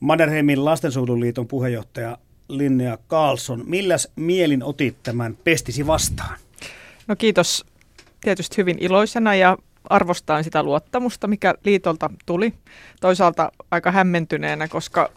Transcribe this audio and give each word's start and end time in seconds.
Mannerheimin 0.00 0.64
lastensuojeluliiton 0.64 1.48
puheenjohtaja 1.48 2.18
Linnea 2.48 2.98
Carlson. 3.08 3.62
Milläs 3.66 4.08
mielin 4.16 4.62
otit 4.62 4.96
tämän 5.02 5.36
pestisi 5.44 5.86
vastaan? 5.86 6.38
No 7.06 7.16
kiitos 7.16 7.66
tietysti 8.20 8.56
hyvin 8.56 8.76
iloisena 8.80 9.34
ja 9.34 9.58
arvostaan 9.90 10.44
sitä 10.44 10.62
luottamusta, 10.62 11.26
mikä 11.26 11.54
liitolta 11.64 12.10
tuli. 12.26 12.54
Toisaalta 13.00 13.52
aika 13.70 13.90
hämmentyneenä, 13.92 14.68
koska, 14.68 15.10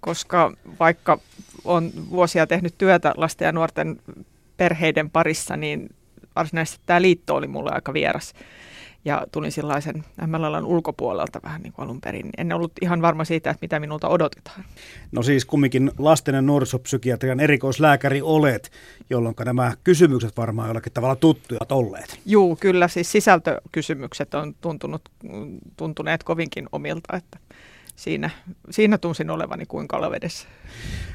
koska 0.00 0.52
vaikka 0.80 1.18
on 1.64 1.90
vuosia 2.10 2.46
tehnyt 2.46 2.74
työtä 2.78 3.14
lasten 3.16 3.46
ja 3.46 3.52
nuorten 3.52 4.00
perheiden 4.56 5.10
parissa, 5.10 5.56
niin 5.56 5.94
varsinaisesti 6.36 6.80
tämä 6.86 7.02
liitto 7.02 7.34
oli 7.34 7.46
mulle 7.46 7.70
aika 7.72 7.92
vieras 7.92 8.32
ja 9.08 9.26
tulin 9.32 9.52
sellaisen 9.52 10.04
MLLn 10.26 10.64
ulkopuolelta 10.64 11.40
vähän 11.42 11.62
niin 11.62 11.72
kuin 11.72 11.84
alun 11.84 12.00
perin. 12.00 12.30
En 12.38 12.52
ollut 12.52 12.72
ihan 12.82 13.02
varma 13.02 13.24
siitä, 13.24 13.50
että 13.50 13.64
mitä 13.64 13.80
minulta 13.80 14.08
odotetaan. 14.08 14.64
No 15.12 15.22
siis 15.22 15.44
kumminkin 15.44 15.90
lasten 15.98 16.34
ja 16.34 16.42
nuorisopsykiatrian 16.42 17.40
erikoislääkäri 17.40 18.22
olet, 18.22 18.70
jolloin 19.10 19.34
nämä 19.44 19.72
kysymykset 19.84 20.36
varmaan 20.36 20.68
jollakin 20.68 20.92
tavalla 20.92 21.16
tuttuja 21.16 21.60
olleet. 21.70 22.20
Juu, 22.26 22.56
kyllä 22.56 22.88
siis 22.88 23.12
sisältökysymykset 23.12 24.34
on 24.34 24.54
tuntunut, 24.60 25.02
tuntuneet 25.76 26.22
kovinkin 26.24 26.68
omilta, 26.72 27.16
että 27.16 27.38
siinä, 27.98 28.30
siinä 28.70 28.98
tunsin 28.98 29.30
olevani 29.30 29.66
kuin 29.66 29.88
kalavedessä. 29.88 30.48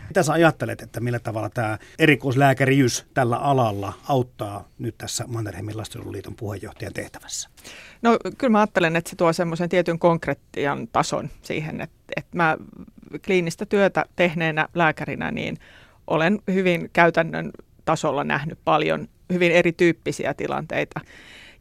Mitä 0.08 0.24
sä 0.24 0.34
ajattelet, 0.34 0.82
että 0.82 1.00
millä 1.00 1.20
tavalla 1.20 1.50
tämä 1.50 1.78
erikoislääkäriys 2.00 3.06
tällä 3.14 3.38
alalla 3.38 3.94
auttaa 4.10 4.68
nyt 4.80 4.98
tässä 4.98 5.26
Mannerheimin 5.28 5.78
lastensuojeluliiton 5.78 6.36
puheenjohtajan 6.36 6.94
tehtävässä? 6.94 7.50
No 8.02 8.18
kyllä 8.38 8.52
mä 8.52 8.60
ajattelen, 8.60 8.96
että 8.96 9.10
se 9.10 9.16
tuo 9.16 9.34
semmoisen 9.34 9.70
tietyn 9.70 10.00
konkreettian 10.00 10.88
tason 10.88 11.30
siihen, 11.42 11.82
että, 11.82 11.98
että 12.16 12.38
mä 12.38 12.58
kliinistä 13.26 13.66
työtä 13.66 14.06
tehneenä 14.16 14.68
lääkärinä 14.74 15.32
niin 15.32 15.58
olen 16.08 16.40
hyvin 16.54 16.90
käytännön 16.94 17.52
tasolla 17.86 18.24
nähnyt 18.24 18.60
paljon 18.66 19.08
hyvin 19.34 19.52
erityyppisiä 19.52 20.34
tilanteita 20.34 21.00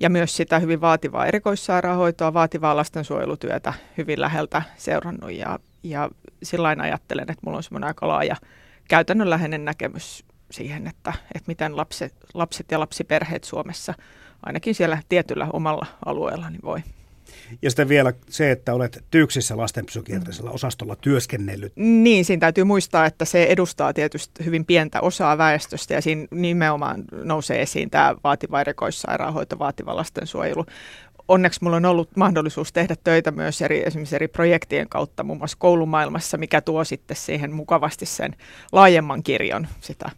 ja 0.03 0.11
myös 0.11 0.37
sitä 0.37 0.59
hyvin 0.59 0.81
vaativaa 0.81 1.27
erikoissairaanhoitoa, 1.27 2.35
vaativaa 2.35 2.77
lastensuojelutyötä 2.77 3.75
hyvin 3.99 4.21
läheltä 4.21 4.63
seurannut 4.77 5.33
ja, 5.33 5.59
ja 5.83 6.11
sillä 6.43 6.69
ajattelen, 6.69 7.23
että 7.23 7.43
mulla 7.45 7.57
on 7.57 7.63
semmoinen 7.63 7.89
aika 7.89 8.09
laaja 8.09 8.37
käytännönläheinen 8.89 9.65
näkemys 9.65 10.25
siihen, 10.51 10.87
että, 10.87 11.13
että 11.35 11.47
miten 11.47 11.77
lapset, 11.77 12.15
lapset 12.35 12.71
ja 12.71 12.81
lapsiperheet 12.81 13.45
Suomessa 13.45 13.95
ainakin 14.47 14.75
siellä 14.75 14.99
tietyllä 15.09 15.49
omalla 15.53 15.87
alueella 16.07 16.51
niin 16.51 16.63
voi. 16.65 16.83
Ja 17.63 17.71
sitten 17.71 17.89
vielä 17.89 18.13
se, 18.29 18.51
että 18.51 18.75
olet 18.75 19.05
Tyyksissä 19.11 19.57
lastenpsykiatrisella 19.57 20.51
osastolla 20.51 20.97
työskennellyt. 20.97 21.73
Niin, 21.77 22.25
siinä 22.25 22.41
täytyy 22.41 22.65
muistaa, 22.65 23.07
että 23.07 23.25
se 23.25 23.45
edustaa 23.45 23.93
tietysti 23.93 24.45
hyvin 24.45 24.65
pientä 24.65 25.01
osaa 25.01 25.39
väestöstä 25.39 25.95
ja 25.95 26.03
siinä 26.03 26.27
nimenomaan 26.31 27.05
nousee 27.13 27.63
esiin 27.63 27.91
tämä 27.91 28.15
vaativa 28.25 28.61
erikoissairaanhoito, 28.61 29.59
vaativa 29.59 29.97
lastensuojelu. 29.97 30.67
Onneksi 31.29 31.61
minulla 31.63 31.77
on 31.77 31.85
ollut 31.85 32.17
mahdollisuus 32.17 32.73
tehdä 32.73 32.97
töitä 33.05 33.31
myös 33.31 33.63
eri, 33.63 33.83
esimerkiksi 33.87 34.15
eri 34.15 34.29
projektien 34.29 34.89
kautta, 34.89 35.25
muun 35.25 35.39
muassa 35.39 35.57
koulumaailmassa, 35.61 36.39
mikä 36.39 36.61
tuo 36.61 36.85
sitten 36.85 37.17
siihen 37.17 37.53
mukavasti 37.53 38.07
sen 38.07 38.37
laajemman 38.73 39.23
kirjon 39.23 39.67
sitä 39.81 40.11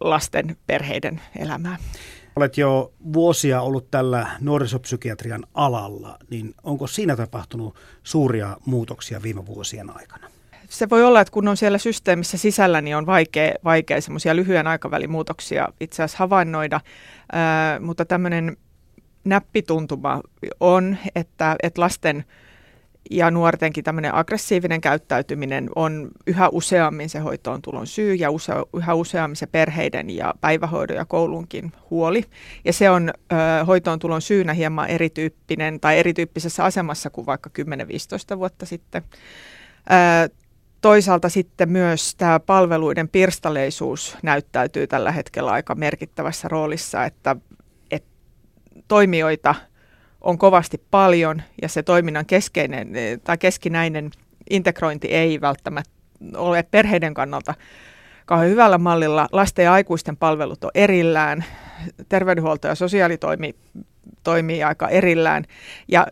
lasten 0.00 0.56
perheiden 0.66 1.20
elämää. 1.38 1.76
Olet 2.36 2.58
jo 2.58 2.92
vuosia 3.12 3.60
ollut 3.60 3.90
tällä 3.90 4.26
nuorisopsykiatrian 4.40 5.44
alalla, 5.54 6.18
niin 6.30 6.54
onko 6.62 6.86
siinä 6.86 7.16
tapahtunut 7.16 7.74
suuria 8.02 8.56
muutoksia 8.66 9.22
viime 9.22 9.46
vuosien 9.46 9.96
aikana? 9.96 10.28
Se 10.68 10.90
voi 10.90 11.04
olla, 11.04 11.20
että 11.20 11.32
kun 11.32 11.48
on 11.48 11.56
siellä 11.56 11.78
systeemissä 11.78 12.38
sisällä, 12.38 12.80
niin 12.80 12.96
on 12.96 13.06
vaikea, 13.06 13.54
vaikea 13.64 14.00
semmoisia 14.00 14.36
lyhyen 14.36 14.66
aikavälin 14.66 15.10
muutoksia 15.10 15.68
itse 15.80 16.02
asiassa 16.02 16.18
havainnoida, 16.18 16.76
äh, 16.76 17.80
mutta 17.80 18.04
tämmöinen 18.04 18.56
näppituntuma 19.24 20.20
on, 20.60 20.96
että, 21.14 21.56
että 21.62 21.80
lasten 21.80 22.24
ja 23.12 23.30
nuortenkin 23.30 23.84
tämmöinen 23.84 24.14
aggressiivinen 24.14 24.80
käyttäytyminen 24.80 25.70
on 25.76 26.08
yhä 26.26 26.48
useammin 26.48 27.08
se 27.08 27.18
hoitoon 27.18 27.62
tulon 27.62 27.86
syy 27.86 28.14
ja 28.14 28.30
use, 28.30 28.52
yhä 28.76 28.94
useammin 28.94 29.36
se 29.36 29.46
perheiden 29.46 30.10
ja 30.10 30.34
päivähoidon 30.40 30.96
ja 30.96 31.04
koulunkin 31.04 31.72
huoli. 31.90 32.24
Ja 32.64 32.72
se 32.72 32.90
on 32.90 33.10
ö, 33.10 33.64
hoitoon 33.64 33.98
tulon 33.98 34.22
syynä 34.22 34.52
hieman 34.52 34.88
erityyppinen 34.88 35.80
tai 35.80 35.98
erityyppisessä 35.98 36.64
asemassa 36.64 37.10
kuin 37.10 37.26
vaikka 37.26 37.50
10-15 38.34 38.38
vuotta 38.38 38.66
sitten. 38.66 39.02
Ö, 40.26 40.34
toisaalta 40.80 41.28
sitten 41.28 41.68
myös 41.68 42.14
tämä 42.14 42.40
palveluiden 42.40 43.08
pirstaleisuus 43.08 44.16
näyttäytyy 44.22 44.86
tällä 44.86 45.12
hetkellä 45.12 45.52
aika 45.52 45.74
merkittävässä 45.74 46.48
roolissa, 46.48 47.04
että, 47.04 47.36
että 47.90 48.10
toimijoita– 48.88 49.54
on 50.22 50.38
kovasti 50.38 50.82
paljon 50.90 51.42
ja 51.62 51.68
se 51.68 51.82
toiminnan 51.82 52.26
keskeinen 52.26 52.88
tai 53.24 53.38
keskinäinen 53.38 54.10
integrointi 54.50 55.08
ei 55.08 55.40
välttämättä 55.40 55.92
ole 56.36 56.62
perheiden 56.62 57.14
kannalta 57.14 57.54
kauhean 58.26 58.50
hyvällä 58.50 58.78
mallilla. 58.78 59.28
Lasten 59.32 59.64
ja 59.64 59.72
aikuisten 59.72 60.16
palvelut 60.16 60.64
on 60.64 60.70
erillään, 60.74 61.44
terveydenhuolto 62.08 62.68
ja 62.68 62.74
sosiaalitoimi 62.74 63.54
toimii 64.22 64.62
aika 64.62 64.88
erillään 64.88 65.44
ja 65.88 66.06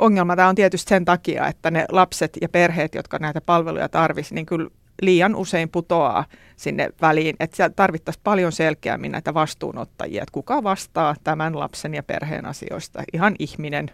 ongelma 0.00 0.36
tämä 0.36 0.48
on 0.48 0.54
tietysti 0.54 0.88
sen 0.88 1.04
takia, 1.04 1.46
että 1.46 1.70
ne 1.70 1.86
lapset 1.92 2.38
ja 2.40 2.48
perheet, 2.48 2.94
jotka 2.94 3.18
näitä 3.18 3.40
palveluja 3.40 3.88
tarvisivat, 3.88 4.34
niin 4.34 4.46
kyllä 4.46 4.70
liian 5.02 5.36
usein 5.36 5.68
putoaa 5.68 6.24
sinne 6.56 6.90
väliin. 7.00 7.36
Että 7.40 7.70
tarvittaisiin 7.70 8.22
paljon 8.24 8.52
selkeämmin 8.52 9.12
näitä 9.12 9.34
vastuunottajia, 9.34 10.22
että 10.22 10.32
kuka 10.32 10.62
vastaa 10.62 11.14
tämän 11.24 11.58
lapsen 11.58 11.94
ja 11.94 12.02
perheen 12.02 12.46
asioista. 12.46 13.02
Ihan 13.12 13.36
ihminen. 13.38 13.90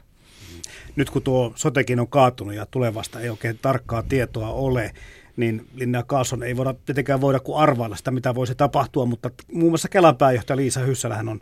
Nyt 0.96 1.10
kun 1.10 1.22
tuo 1.22 1.52
sotekin 1.54 2.00
on 2.00 2.08
kaatunut 2.08 2.54
ja 2.54 2.66
tulevasta 2.66 3.20
ei 3.20 3.30
oikein 3.30 3.58
tarkkaa 3.62 4.02
tietoa 4.02 4.48
ole, 4.48 4.92
niin 5.36 5.66
Linnea 5.74 6.02
Kaason 6.02 6.42
ei 6.42 6.56
voida 6.56 6.74
tietenkään 6.86 7.20
voida 7.20 7.40
kuin 7.40 7.58
arvailla 7.58 7.96
sitä, 7.96 8.10
mitä 8.10 8.34
voisi 8.34 8.54
tapahtua, 8.54 9.06
mutta 9.06 9.30
muun 9.52 9.70
muassa 9.72 9.88
Kelan 9.88 10.16
pääjohtaja 10.16 10.56
Liisa 10.56 10.80
Hyssälähän 10.80 11.28
on 11.28 11.40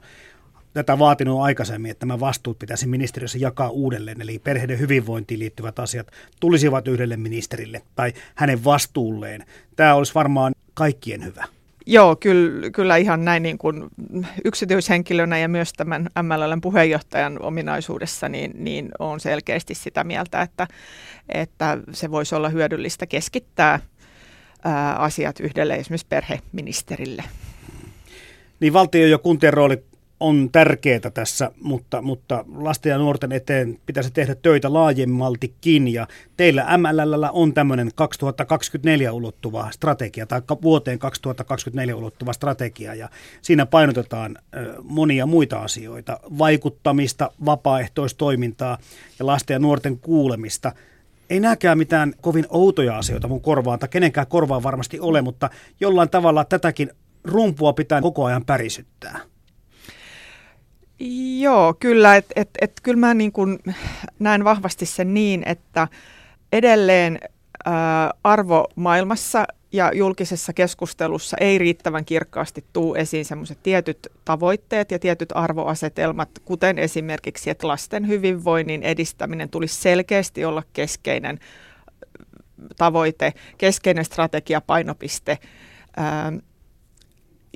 tätä 0.74 0.98
vaatinut 0.98 1.40
aikaisemmin, 1.40 1.90
että 1.90 2.06
nämä 2.06 2.20
vastuut 2.20 2.58
pitäisi 2.58 2.86
ministeriössä 2.86 3.38
jakaa 3.38 3.68
uudelleen, 3.68 4.20
eli 4.20 4.38
perheiden 4.38 4.78
hyvinvointiin 4.78 5.40
liittyvät 5.40 5.78
asiat 5.78 6.06
tulisivat 6.40 6.88
yhdelle 6.88 7.16
ministerille 7.16 7.82
tai 7.96 8.12
hänen 8.34 8.64
vastuulleen. 8.64 9.44
Tämä 9.76 9.94
olisi 9.94 10.14
varmaan 10.14 10.54
kaikkien 10.74 11.24
hyvä. 11.24 11.44
Joo, 11.86 12.16
kyllä, 12.16 12.70
kyllä 12.70 12.96
ihan 12.96 13.24
näin 13.24 13.42
niin 13.42 13.58
kuin 13.58 13.86
yksityishenkilönä 14.44 15.38
ja 15.38 15.48
myös 15.48 15.72
tämän 15.72 16.08
MLLn 16.22 16.60
puheenjohtajan 16.60 17.42
ominaisuudessa, 17.42 18.28
niin, 18.28 18.52
niin 18.54 18.88
on 18.98 19.20
selkeästi 19.20 19.74
sitä 19.74 20.04
mieltä, 20.04 20.42
että, 20.42 20.66
että 21.28 21.78
se 21.92 22.10
voisi 22.10 22.34
olla 22.34 22.48
hyödyllistä 22.48 23.06
keskittää 23.06 23.80
ää, 24.64 24.96
asiat 24.96 25.40
yhdelle 25.40 25.74
esimerkiksi 25.74 26.06
perheministerille. 26.08 27.24
Niin 28.60 28.72
valtio 28.72 29.06
ja 29.06 29.18
kuntien 29.18 29.52
rooli 29.52 29.84
on 30.20 30.48
tärkeää 30.52 31.10
tässä, 31.14 31.50
mutta, 31.62 32.02
mutta 32.02 32.44
lasten 32.54 32.90
ja 32.90 32.98
nuorten 32.98 33.32
eteen 33.32 33.78
pitäisi 33.86 34.10
tehdä 34.10 34.34
töitä 34.34 34.72
laajemmaltikin. 34.72 35.88
Ja 35.88 36.06
teillä 36.36 36.66
MLL 36.78 37.24
on 37.32 37.54
tämmöinen 37.54 37.90
2024 37.94 39.12
ulottuva 39.12 39.70
strategia 39.70 40.26
tai 40.26 40.42
vuoteen 40.62 40.98
2024 40.98 41.96
ulottuva 41.96 42.32
strategia 42.32 42.94
ja 42.94 43.08
siinä 43.42 43.66
painotetaan 43.66 44.38
monia 44.82 45.26
muita 45.26 45.58
asioita, 45.58 46.20
vaikuttamista, 46.38 47.30
vapaaehtoistoimintaa 47.44 48.78
ja 49.18 49.26
lasten 49.26 49.54
ja 49.54 49.58
nuorten 49.58 49.98
kuulemista. 49.98 50.72
Ei 51.30 51.40
näkään 51.40 51.78
mitään 51.78 52.14
kovin 52.20 52.46
outoja 52.48 52.98
asioita 52.98 53.28
mun 53.28 53.40
korvaan, 53.40 53.78
tai 53.78 53.88
kenenkään 53.88 54.26
korvaan 54.26 54.62
varmasti 54.62 55.00
ole, 55.00 55.22
mutta 55.22 55.50
jollain 55.80 56.10
tavalla 56.10 56.44
tätäkin 56.44 56.90
rumpua 57.24 57.72
pitää 57.72 58.00
koko 58.00 58.24
ajan 58.24 58.44
pärisyttää. 58.44 59.20
Joo, 61.40 61.74
kyllä. 61.74 62.16
Et, 62.16 62.26
et, 62.36 62.50
et, 62.60 62.72
kyllä 62.82 63.00
mä 63.00 63.14
niin 63.14 63.32
kun 63.32 63.58
näen 64.18 64.44
vahvasti 64.44 64.86
sen 64.86 65.14
niin, 65.14 65.42
että 65.46 65.88
edelleen 66.52 67.18
ää, 67.64 68.10
arvomaailmassa 68.24 69.46
ja 69.72 69.92
julkisessa 69.94 70.52
keskustelussa 70.52 71.36
ei 71.40 71.58
riittävän 71.58 72.04
kirkkaasti 72.04 72.64
tuu 72.72 72.94
esiin 72.94 73.24
semmoiset 73.24 73.58
tietyt 73.62 73.98
tavoitteet 74.24 74.90
ja 74.90 74.98
tietyt 74.98 75.28
arvoasetelmat, 75.34 76.28
kuten 76.44 76.78
esimerkiksi, 76.78 77.50
että 77.50 77.68
lasten 77.68 78.08
hyvinvoinnin 78.08 78.82
edistäminen 78.82 79.48
tulisi 79.48 79.74
selkeästi 79.74 80.44
olla 80.44 80.62
keskeinen 80.72 81.38
tavoite, 82.76 83.32
keskeinen 83.58 84.04
strategia, 84.04 84.60
painopiste. 84.60 85.38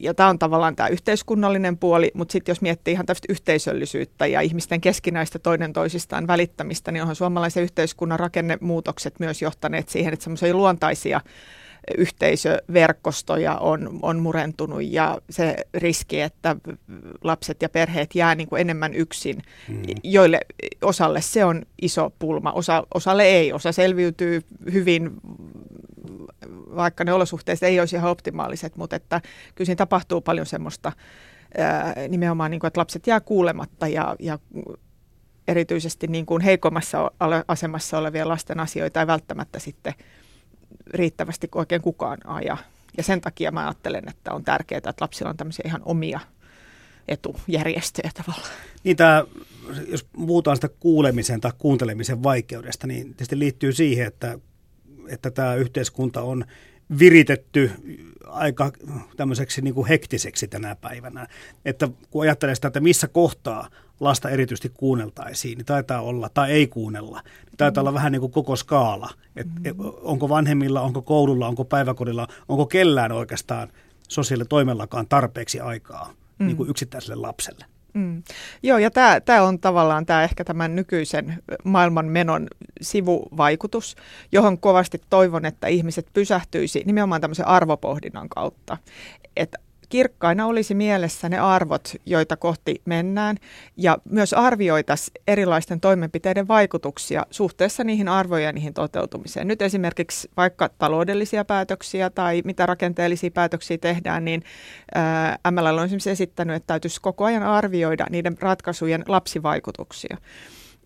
Ja 0.00 0.14
tämä 0.14 0.28
on 0.28 0.38
tavallaan 0.38 0.76
tämä 0.76 0.88
yhteiskunnallinen 0.88 1.78
puoli, 1.78 2.10
mutta 2.14 2.32
sitten 2.32 2.50
jos 2.52 2.60
miettii 2.60 2.92
ihan 2.92 3.06
tästä 3.06 3.26
yhteisöllisyyttä 3.28 4.26
ja 4.26 4.40
ihmisten 4.40 4.80
keskinäistä 4.80 5.38
toinen 5.38 5.72
toisistaan 5.72 6.26
välittämistä, 6.26 6.92
niin 6.92 7.02
onhan 7.02 7.16
suomalaisen 7.16 7.62
yhteiskunnan 7.62 8.20
rakennemuutokset 8.20 9.20
myös 9.20 9.42
johtaneet 9.42 9.88
siihen, 9.88 10.12
että 10.12 10.24
semmoisia 10.24 10.54
luontaisia 10.54 11.20
yhteisöverkostoja 11.98 13.56
on, 13.56 13.98
on 14.02 14.18
murentunut 14.18 14.82
ja 14.84 15.18
se 15.30 15.56
riski, 15.74 16.20
että 16.20 16.56
lapset 17.24 17.62
ja 17.62 17.68
perheet 17.68 18.14
jää 18.14 18.34
niin 18.34 18.48
kuin 18.48 18.60
enemmän 18.60 18.94
yksin, 18.94 19.42
mm. 19.68 19.82
joille 20.02 20.40
osalle 20.82 21.20
se 21.20 21.44
on 21.44 21.62
iso 21.82 22.12
pulma, 22.18 22.52
osa, 22.52 22.86
osalle 22.94 23.24
ei, 23.24 23.52
osa 23.52 23.72
selviytyy 23.72 24.42
hyvin 24.72 25.10
vaikka 26.76 27.04
ne 27.04 27.12
olosuhteet 27.12 27.62
ei 27.62 27.80
olisi 27.80 27.96
ihan 27.96 28.10
optimaaliset, 28.10 28.76
mutta 28.76 28.96
että 28.96 29.20
kyllä 29.54 29.66
siinä 29.66 29.76
tapahtuu 29.76 30.20
paljon 30.20 30.46
semmoista 30.46 30.92
nimenomaan, 32.08 32.50
niin 32.50 32.60
kuin, 32.60 32.68
että 32.68 32.80
lapset 32.80 33.06
jää 33.06 33.20
kuulematta 33.20 33.88
ja, 33.88 34.16
ja 34.20 34.38
erityisesti 35.48 36.06
niin 36.06 36.26
kuin 36.26 36.42
heikommassa 36.42 37.10
asemassa 37.48 37.98
olevien 37.98 38.28
lasten 38.28 38.60
asioita 38.60 39.00
ei 39.00 39.06
välttämättä 39.06 39.58
sitten 39.58 39.94
riittävästi 40.90 41.48
oikein 41.54 41.82
kukaan 41.82 42.18
aja. 42.26 42.56
Ja 42.96 43.02
sen 43.02 43.20
takia 43.20 43.50
mä 43.50 43.66
ajattelen, 43.66 44.08
että 44.08 44.32
on 44.32 44.44
tärkeää, 44.44 44.78
että 44.78 44.94
lapsilla 45.00 45.30
on 45.30 45.36
tämmöisiä 45.36 45.62
ihan 45.66 45.82
omia 45.84 46.20
etujärjestöjä 47.08 48.10
tavallaan. 48.14 48.54
Niin 48.84 48.96
tämä, 48.96 49.24
jos 49.88 50.04
puhutaan 50.12 50.56
sitä 50.56 50.68
kuulemisen 50.80 51.40
tai 51.40 51.52
kuuntelemisen 51.58 52.22
vaikeudesta, 52.22 52.86
niin 52.86 53.04
tietysti 53.04 53.38
liittyy 53.38 53.72
siihen, 53.72 54.06
että, 54.06 54.38
että 55.08 55.30
tämä 55.30 55.54
yhteiskunta 55.54 56.22
on 56.22 56.44
viritetty 56.98 57.70
aika 58.26 58.72
tämmöiseksi 59.16 59.62
niin 59.62 59.74
kuin 59.74 59.88
hektiseksi 59.88 60.48
tänä 60.48 60.76
päivänä. 60.76 61.26
Että 61.64 61.88
kun 62.10 62.22
ajattelee 62.22 62.54
sitä, 62.54 62.68
että 62.68 62.80
missä 62.80 63.08
kohtaa 63.08 63.68
lasta 64.00 64.30
erityisesti 64.30 64.72
kuunneltaisiin, 64.74 65.58
niin 65.58 65.66
taitaa 65.66 66.00
olla, 66.00 66.28
tai 66.28 66.50
ei 66.50 66.66
kuunnella, 66.66 67.20
niin 67.24 67.56
taitaa 67.56 67.82
mm. 67.82 67.86
olla 67.86 67.94
vähän 67.94 68.12
niin 68.12 68.20
kuin 68.20 68.32
koko 68.32 68.56
skaala. 68.56 69.10
Et 69.36 69.46
mm. 69.46 69.74
Onko 70.02 70.28
vanhemmilla, 70.28 70.80
onko 70.80 71.02
koululla, 71.02 71.48
onko 71.48 71.64
päiväkodilla, 71.64 72.28
onko 72.48 72.66
kellään 72.66 73.12
oikeastaan 73.12 73.68
sosiaalitoimellakaan 74.08 75.06
tarpeeksi 75.08 75.60
aikaa 75.60 76.14
mm. 76.38 76.46
niin 76.46 76.56
kuin 76.56 76.70
yksittäiselle 76.70 77.16
lapselle. 77.16 77.64
Mm. 77.94 78.22
Joo, 78.62 78.78
ja 78.78 78.90
tämä 79.24 79.42
on 79.42 79.58
tavallaan 79.58 80.06
tämä 80.06 80.22
ehkä 80.22 80.44
tämän 80.44 80.76
nykyisen 80.76 81.42
maailmanmenon 81.64 82.46
sivuvaikutus, 82.80 83.96
johon 84.32 84.58
kovasti 84.58 85.02
toivon, 85.10 85.44
että 85.44 85.66
ihmiset 85.66 86.06
pysähtyisi 86.12 86.82
nimenomaan 86.86 87.20
tämmöisen 87.20 87.46
arvopohdinnan 87.46 88.28
kautta. 88.28 88.76
Että 89.36 89.58
kirkkaina 89.88 90.46
olisi 90.46 90.74
mielessä 90.74 91.28
ne 91.28 91.38
arvot, 91.38 91.92
joita 92.06 92.36
kohti 92.36 92.82
mennään, 92.84 93.36
ja 93.76 93.98
myös 94.04 94.32
arvioitaisiin 94.32 95.14
erilaisten 95.28 95.80
toimenpiteiden 95.80 96.48
vaikutuksia 96.48 97.26
suhteessa 97.30 97.84
niihin 97.84 98.08
arvojen 98.08 98.46
ja 98.46 98.52
niihin 98.52 98.74
toteutumiseen. 98.74 99.48
Nyt 99.48 99.62
esimerkiksi 99.62 100.30
vaikka 100.36 100.68
taloudellisia 100.68 101.44
päätöksiä 101.44 102.10
tai 102.10 102.42
mitä 102.44 102.66
rakenteellisia 102.66 103.30
päätöksiä 103.30 103.78
tehdään, 103.78 104.24
niin 104.24 104.42
MLL 105.50 105.78
on 105.78 105.84
esimerkiksi 105.84 106.10
esittänyt, 106.10 106.56
että 106.56 106.66
täytyisi 106.66 107.00
koko 107.00 107.24
ajan 107.24 107.42
arvioida 107.42 108.06
niiden 108.10 108.36
ratkaisujen 108.40 109.04
lapsivaikutuksia. 109.08 110.16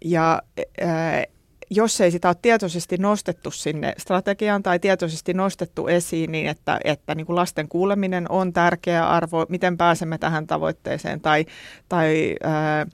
Ja 0.04 0.42
ää, 0.80 1.24
jos 1.70 2.00
ei 2.00 2.10
sitä 2.10 2.28
ole 2.28 2.36
tietoisesti 2.42 2.96
nostettu 2.96 3.50
sinne 3.50 3.94
strategiaan 3.98 4.62
tai 4.62 4.78
tietoisesti 4.78 5.34
nostettu 5.34 5.86
esiin 5.86 6.32
niin, 6.32 6.46
että, 6.46 6.80
että 6.84 7.14
niin 7.14 7.26
kuin 7.26 7.36
lasten 7.36 7.68
kuuleminen 7.68 8.30
on 8.30 8.52
tärkeä 8.52 9.08
arvo, 9.08 9.46
miten 9.48 9.76
pääsemme 9.76 10.18
tähän 10.18 10.46
tavoitteeseen 10.46 11.20
tai, 11.20 11.46
tai 11.88 12.34
ää, 12.42 12.86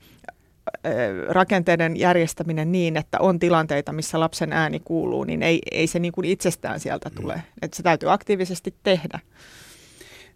rakenteiden 1.27 1.99
järjestäminen 1.99 2.71
niin, 2.71 2.97
että 2.97 3.17
on 3.19 3.39
tilanteita, 3.39 3.93
missä 3.93 4.19
lapsen 4.19 4.53
ääni 4.53 4.79
kuuluu, 4.79 5.23
niin 5.23 5.43
ei, 5.43 5.61
ei 5.71 5.87
se 5.87 5.99
niin 5.99 6.11
kuin 6.11 6.25
itsestään 6.25 6.79
sieltä 6.79 7.09
mm. 7.09 7.15
tule. 7.15 7.41
Että 7.61 7.77
se 7.77 7.83
täytyy 7.83 8.13
aktiivisesti 8.13 8.75
tehdä. 8.83 9.19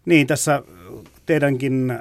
Niin, 0.06 0.26
tässä 0.26 0.62
teidänkin 1.26 1.98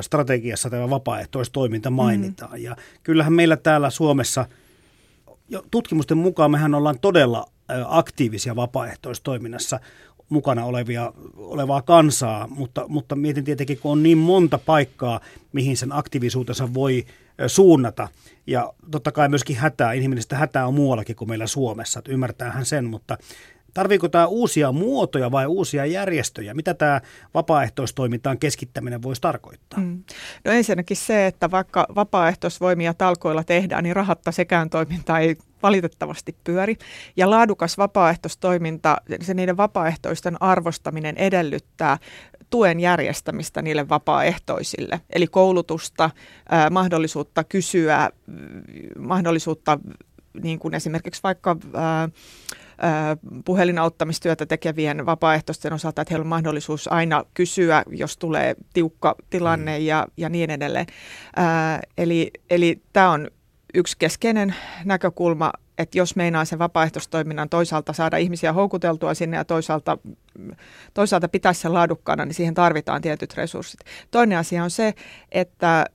strategiassa 0.00 0.70
tämä 0.70 0.90
vapaaehtoistoiminta 0.90 1.90
mainitaan. 1.90 2.58
Mm. 2.58 2.64
Ja 2.64 2.76
kyllähän 3.02 3.32
meillä 3.32 3.56
täällä 3.56 3.90
Suomessa– 3.90 4.46
tutkimusten 5.70 6.18
mukaan 6.18 6.50
mehän 6.50 6.74
ollaan 6.74 6.98
todella 7.00 7.46
aktiivisia 7.88 8.56
vapaaehtoistoiminnassa 8.56 9.80
mukana 10.28 10.64
olevia, 10.64 11.12
olevaa 11.36 11.82
kansaa, 11.82 12.46
mutta, 12.46 12.84
mutta 12.88 13.16
mietin 13.16 13.44
tietenkin, 13.44 13.78
kun 13.78 13.92
on 13.92 14.02
niin 14.02 14.18
monta 14.18 14.58
paikkaa, 14.58 15.20
mihin 15.52 15.76
sen 15.76 15.92
aktiivisuutensa 15.92 16.74
voi 16.74 17.06
suunnata. 17.46 18.08
Ja 18.46 18.72
totta 18.90 19.12
kai 19.12 19.28
myöskin 19.28 19.56
hätää, 19.56 19.92
inhimillistä 19.92 20.36
hätää 20.36 20.66
on 20.66 20.74
muuallakin 20.74 21.16
kuin 21.16 21.28
meillä 21.28 21.46
Suomessa, 21.46 21.98
että 21.98 22.12
ymmärtäähän 22.12 22.66
sen, 22.66 22.84
mutta 22.84 23.18
Tarviiko 23.74 24.08
tämä 24.08 24.26
uusia 24.26 24.72
muotoja 24.72 25.30
vai 25.30 25.46
uusia 25.46 25.86
järjestöjä? 25.86 26.54
Mitä 26.54 26.74
tämä 26.74 27.00
vapaaehtoistoimintaan 27.34 28.38
keskittäminen 28.38 29.02
voisi 29.02 29.20
tarkoittaa? 29.20 29.80
Mm. 29.80 30.02
No 30.44 30.52
ensinnäkin 30.52 30.96
se, 30.96 31.26
että 31.26 31.50
vaikka 31.50 31.86
vapaaehtoisvoimia 31.94 32.94
talkoilla 32.94 33.44
tehdään, 33.44 33.84
niin 33.84 33.96
rahatta 33.96 34.32
sekään 34.32 34.70
toiminta 34.70 35.18
ei 35.18 35.36
valitettavasti 35.62 36.36
pyöri. 36.44 36.76
Ja 37.16 37.30
laadukas 37.30 37.78
vapaaehtoistoiminta, 37.78 38.96
se 39.20 39.34
niiden 39.34 39.56
vapaaehtoisten 39.56 40.42
arvostaminen 40.42 41.16
edellyttää 41.16 41.98
tuen 42.50 42.80
järjestämistä 42.80 43.62
niille 43.62 43.88
vapaaehtoisille. 43.88 45.00
Eli 45.10 45.26
koulutusta, 45.26 46.10
mahdollisuutta 46.70 47.44
kysyä, 47.44 48.10
mahdollisuutta 48.98 49.78
niin 50.42 50.58
kuin 50.58 50.74
esimerkiksi 50.74 51.22
vaikka 51.22 51.56
puhelinauttamistyötä 53.44 54.46
tekevien 54.46 55.06
vapaaehtoisten 55.06 55.72
osalta, 55.72 56.02
että 56.02 56.14
heillä 56.14 56.24
on 56.24 56.28
mahdollisuus 56.28 56.92
aina 56.92 57.24
kysyä, 57.34 57.82
jos 57.90 58.16
tulee 58.16 58.54
tiukka 58.72 59.14
tilanne 59.30 59.78
mm. 59.78 59.84
ja, 59.84 60.06
ja 60.16 60.28
niin 60.28 60.50
edelleen. 60.50 60.86
Ää, 61.36 61.80
eli 61.98 62.30
eli 62.50 62.82
tämä 62.92 63.10
on 63.10 63.28
yksi 63.74 63.96
keskeinen 63.98 64.54
näkökulma, 64.84 65.52
että 65.78 65.98
jos 65.98 66.16
meinaa 66.16 66.44
sen 66.44 66.58
vapaaehtoistoiminnan 66.58 67.48
toisaalta 67.48 67.92
saada 67.92 68.16
ihmisiä 68.16 68.52
houkuteltua 68.52 69.14
sinne 69.14 69.36
ja 69.36 69.44
toisaalta, 69.44 69.98
toisaalta 70.94 71.28
pitää 71.28 71.52
sen 71.52 71.74
laadukkaana, 71.74 72.24
niin 72.24 72.34
siihen 72.34 72.54
tarvitaan 72.54 73.02
tietyt 73.02 73.34
resurssit. 73.34 73.80
Toinen 74.10 74.38
asia 74.38 74.64
on 74.64 74.70
se, 74.70 74.94
että 75.32 75.86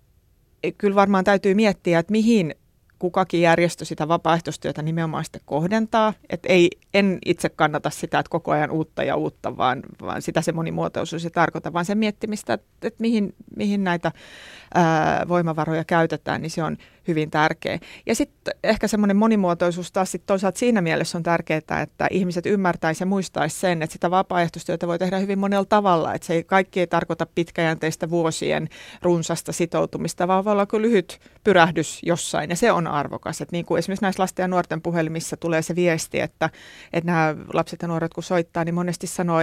kyllä 0.77 0.95
varmaan 0.95 1.23
täytyy 1.23 1.53
miettiä, 1.53 1.99
että 1.99 2.11
mihin 2.11 2.55
kukakin 2.99 3.41
järjestö 3.41 3.85
sitä 3.85 4.07
vapaaehtoistyötä 4.07 4.81
nimenomaan 4.81 5.23
sitten 5.23 5.41
kohdentaa. 5.45 6.13
Et 6.29 6.39
ei, 6.45 6.69
en 6.93 7.19
itse 7.25 7.49
kannata 7.49 7.89
sitä, 7.89 8.19
että 8.19 8.29
koko 8.29 8.51
ajan 8.51 8.71
uutta 8.71 9.03
ja 9.03 9.15
uutta, 9.15 9.57
vaan, 9.57 9.83
vaan 10.01 10.21
sitä 10.21 10.41
se 10.41 10.51
monimuotoisuus 10.51 11.25
ei 11.25 11.31
tarkoita, 11.31 11.73
vaan 11.73 11.85
sen 11.85 11.97
miettimistä, 11.97 12.53
että, 12.53 12.67
että 12.87 13.01
mihin, 13.01 13.33
mihin 13.55 13.83
näitä 13.83 14.11
ää, 14.73 15.25
voimavaroja 15.27 15.83
käytetään, 15.83 16.41
niin 16.41 16.51
se 16.51 16.63
on 16.63 16.77
hyvin 17.07 17.31
tärkeä. 17.31 17.79
Ja 18.05 18.15
sitten 18.15 18.53
ehkä 18.63 18.87
semmoinen 18.87 19.17
monimuotoisuus 19.17 19.91
taas 19.91 20.11
sit 20.11 20.25
toisaalta 20.25 20.59
siinä 20.59 20.81
mielessä 20.81 21.17
on 21.17 21.23
tärkeää, 21.23 21.81
että 21.81 22.07
ihmiset 22.11 22.45
ymmärtäisi 22.45 23.03
ja 23.03 23.07
muistaisi 23.07 23.59
sen, 23.59 23.81
että 23.81 23.93
sitä 23.93 24.11
vapaaehtoistyötä 24.11 24.87
voi 24.87 24.99
tehdä 24.99 25.19
hyvin 25.19 25.39
monella 25.39 25.65
tavalla, 25.65 26.13
että 26.13 26.27
se 26.27 26.33
ei, 26.33 26.43
kaikki 26.43 26.79
ei 26.79 26.87
tarkoita 26.87 27.25
pitkäjänteistä 27.35 28.09
vuosien 28.09 28.69
runsasta 29.01 29.51
sitoutumista, 29.51 30.27
vaan 30.27 30.45
voi 30.45 30.51
olla 30.51 30.65
kuin 30.65 30.81
lyhyt 30.81 31.19
pyrähdys 31.43 31.99
jossain, 32.03 32.49
ja 32.49 32.55
se 32.55 32.71
on 32.71 32.87
arvokas. 32.87 33.41
Että 33.41 33.55
niin 33.55 33.65
kuin 33.65 33.79
esimerkiksi 33.79 34.05
näissä 34.05 34.23
lasten 34.23 34.43
ja 34.43 34.47
nuorten 34.47 34.81
puhelimissa 34.81 35.37
tulee 35.37 35.61
se 35.61 35.75
viesti, 35.75 36.19
että, 36.19 36.49
että 36.93 37.11
nämä 37.11 37.35
lapset 37.53 37.81
ja 37.81 37.87
nuoret 37.87 38.13
kun 38.13 38.23
soittaa, 38.23 38.65
niin 38.65 38.75
monesti 38.75 39.07
sanoo, 39.07 39.39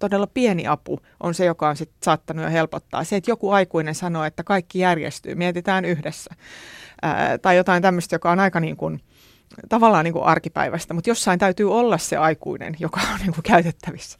todella 0.00 0.26
pieni 0.26 0.66
apu 0.66 1.00
on 1.20 1.34
se, 1.34 1.44
joka 1.44 1.68
on 1.68 1.76
sit 1.76 1.90
saattanut 2.02 2.44
jo 2.44 2.50
helpottaa. 2.50 3.04
Se, 3.04 3.16
että 3.16 3.30
joku 3.30 3.50
aikuinen 3.50 3.94
sanoo, 3.94 4.24
että 4.24 4.44
kaikki 4.44 4.78
järjestyy, 4.78 5.34
mietitään 5.34 5.84
yhdessä. 5.84 6.34
Ää, 7.02 7.38
tai 7.38 7.56
jotain 7.56 7.82
tämmöistä, 7.82 8.14
joka 8.14 8.30
on 8.30 8.40
aika 8.40 8.60
niin 8.60 8.76
kuin, 8.76 9.00
tavallaan 9.68 10.04
niin 10.04 10.12
kuin 10.12 10.24
arkipäivästä, 10.24 10.94
mutta 10.94 11.10
jossain 11.10 11.38
täytyy 11.38 11.72
olla 11.72 11.98
se 11.98 12.16
aikuinen, 12.16 12.76
joka 12.78 13.00
on 13.14 13.18
niin 13.20 13.32
kuin 13.32 13.42
käytettävissä. 13.42 14.18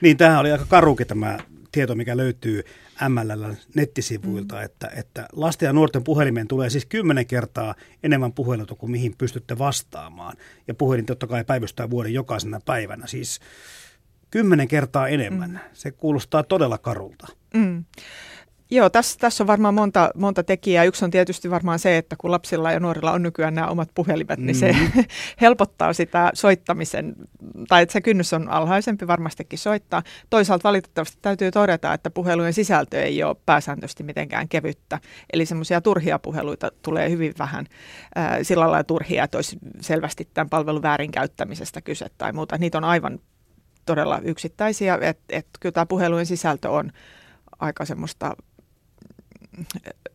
Niin, 0.00 0.16
tämähän 0.16 0.40
oli 0.40 0.52
aika 0.52 0.66
karukin 0.68 1.06
tämä 1.06 1.38
tieto, 1.72 1.94
mikä 1.94 2.16
löytyy 2.16 2.64
MLL 3.08 3.52
nettisivuilta, 3.74 4.54
mm. 4.54 4.62
että, 4.62 4.90
että 4.96 5.26
lasten 5.32 5.66
ja 5.66 5.72
nuorten 5.72 6.04
puhelimeen 6.04 6.48
tulee 6.48 6.70
siis 6.70 6.86
kymmenen 6.86 7.26
kertaa 7.26 7.74
enemmän 8.02 8.32
puheluita 8.32 8.74
kuin 8.74 8.90
mihin 8.90 9.14
pystytte 9.18 9.58
vastaamaan. 9.58 10.36
Ja 10.68 10.74
puhelin 10.74 11.06
totta 11.06 11.26
kai 11.26 11.44
päivystää 11.44 11.90
vuoden 11.90 12.14
jokaisena 12.14 12.60
päivänä. 12.64 13.06
Siis 13.06 13.40
kymmenen 14.34 14.68
kertaa 14.68 15.08
enemmän. 15.08 15.50
Mm. 15.50 15.58
Se 15.72 15.90
kuulostaa 15.90 16.42
todella 16.42 16.78
karulta. 16.78 17.26
Mm. 17.54 17.84
Joo, 18.70 18.90
tässä, 18.90 19.18
tässä 19.18 19.44
on 19.44 19.46
varmaan 19.46 19.74
monta, 19.74 20.10
monta 20.14 20.42
tekijää. 20.42 20.84
Yksi 20.84 21.04
on 21.04 21.10
tietysti 21.10 21.50
varmaan 21.50 21.78
se, 21.78 21.96
että 21.96 22.16
kun 22.18 22.30
lapsilla 22.30 22.72
ja 22.72 22.80
nuorilla 22.80 23.12
on 23.12 23.22
nykyään 23.22 23.54
nämä 23.54 23.66
omat 23.66 23.88
puhelimet, 23.94 24.38
niin 24.38 24.54
se 24.54 24.72
mm-hmm. 24.72 25.04
helpottaa 25.40 25.92
sitä 25.92 26.30
soittamisen, 26.34 27.14
tai 27.68 27.82
että 27.82 27.92
se 27.92 28.00
kynnys 28.00 28.32
on 28.32 28.48
alhaisempi 28.48 29.06
varmastikin 29.06 29.58
soittaa. 29.58 30.02
Toisaalta 30.30 30.68
valitettavasti 30.68 31.18
täytyy 31.22 31.50
todeta, 31.50 31.94
että 31.94 32.10
puhelujen 32.10 32.52
sisältö 32.52 33.02
ei 33.02 33.22
ole 33.22 33.36
pääsääntöisesti 33.46 34.02
mitenkään 34.02 34.48
kevyttä. 34.48 34.98
Eli 35.32 35.46
semmoisia 35.46 35.80
turhia 35.80 36.18
puheluita 36.18 36.70
tulee 36.82 37.10
hyvin 37.10 37.34
vähän 37.38 37.66
äh, 38.18 38.38
sillä 38.42 38.64
lailla 38.64 38.84
turhia, 38.84 39.24
että 39.24 39.38
olisi 39.38 39.58
selvästi 39.80 40.28
tämän 40.34 40.50
palvelun 40.50 40.82
väärinkäyttämisestä 40.82 41.80
kyse 41.80 42.06
tai 42.18 42.32
muuta. 42.32 42.58
Niitä 42.58 42.78
on 42.78 42.84
aivan 42.84 43.18
todella 43.86 44.18
yksittäisiä, 44.18 44.98
että 45.00 45.22
et 45.28 45.46
kyllä 45.60 45.72
tämä 45.72 45.86
puhelujen 45.86 46.26
sisältö 46.26 46.70
on 46.70 46.92
aika 47.58 47.84
semmoista 47.84 48.36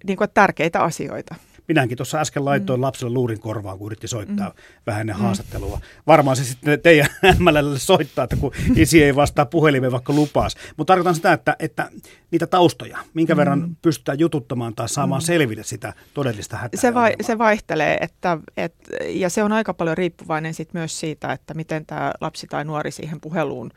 niin 0.04 0.18
kuin, 0.18 0.30
tärkeitä 0.34 0.84
asioita. 0.84 1.36
Minäkin 1.70 1.98
tuossa 1.98 2.20
äsken 2.20 2.46
laittoin 2.46 2.80
mm. 2.80 2.82
lapselle 2.82 3.14
luurin 3.14 3.40
korvaan, 3.40 3.78
kun 3.78 3.86
yritti 3.86 4.08
soittaa 4.08 4.50
mm. 4.50 4.56
vähän 4.88 5.02
ennen 5.02 5.16
mm. 5.16 5.22
haastattelua. 5.22 5.80
Varmaan 6.08 6.38
se 6.38 6.44
sitten 6.44 6.82
teidän 6.82 7.08
MLlle 7.40 7.80
soittaa, 7.80 8.24
että 8.24 8.36
kun 8.36 8.52
isi 8.76 9.04
ei 9.04 9.16
vastaa 9.16 9.46
puhelimeen 9.46 9.92
vaikka 9.92 10.14
lupaas. 10.14 10.56
Mutta 10.78 10.92
tarkoitan 10.92 11.16
sitä, 11.16 11.34
että, 11.34 11.56
että 11.60 11.90
niitä 12.32 12.48
taustoja, 12.48 12.98
minkä 13.14 13.34
mm. 13.34 13.38
verran 13.38 13.78
pystytään 13.82 14.20
jututtamaan 14.20 14.76
tai 14.76 14.90
saamaan 14.90 15.22
mm. 15.22 15.26
selville 15.26 15.64
sitä 15.64 15.94
todellista 16.14 16.58
hätää. 16.58 16.82
Se, 16.82 16.94
vai, 16.94 17.14
se 17.22 17.38
vaihtelee, 17.38 17.98
että, 18.02 18.38
et, 18.58 18.76
ja 19.08 19.30
se 19.30 19.44
on 19.44 19.52
aika 19.52 19.74
paljon 19.74 19.98
riippuvainen 19.98 20.54
sit 20.54 20.74
myös 20.74 21.00
siitä, 21.00 21.32
että 21.32 21.54
miten 21.54 21.86
tämä 21.86 22.12
lapsi 22.22 22.48
tai 22.48 22.66
nuori 22.66 22.92
siihen 22.92 23.22
puheluun 23.22 23.72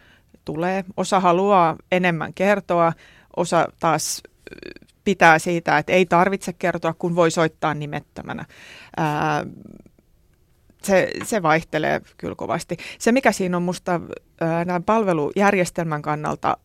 tulee. 0.45 0.85
Osa 0.97 1.21
haluaa 1.21 1.77
enemmän 1.93 2.35
kertoa, 2.35 2.93
osa 3.37 3.69
taas 3.81 4.23
pitää 5.05 5.39
siitä, 5.39 5.79
että 5.79 5.93
ei 5.93 6.07
tarvitse 6.07 6.53
kertoa, 6.53 6.95
kun 6.95 7.17
voi 7.17 7.31
soittaa 7.31 7.75
nimettömänä. 7.75 8.45
Ää, 8.97 9.47
se, 10.83 11.11
se 11.25 11.43
vaihtelee 11.43 12.01
kyllä 12.17 12.35
kovasti. 12.35 12.77
Se, 12.99 13.13
mikä 13.13 13.33
siinä 13.33 13.57
on 13.57 13.63
minusta 13.63 14.01
palvelujärjestelmän 14.87 16.03
kannalta 16.03 16.57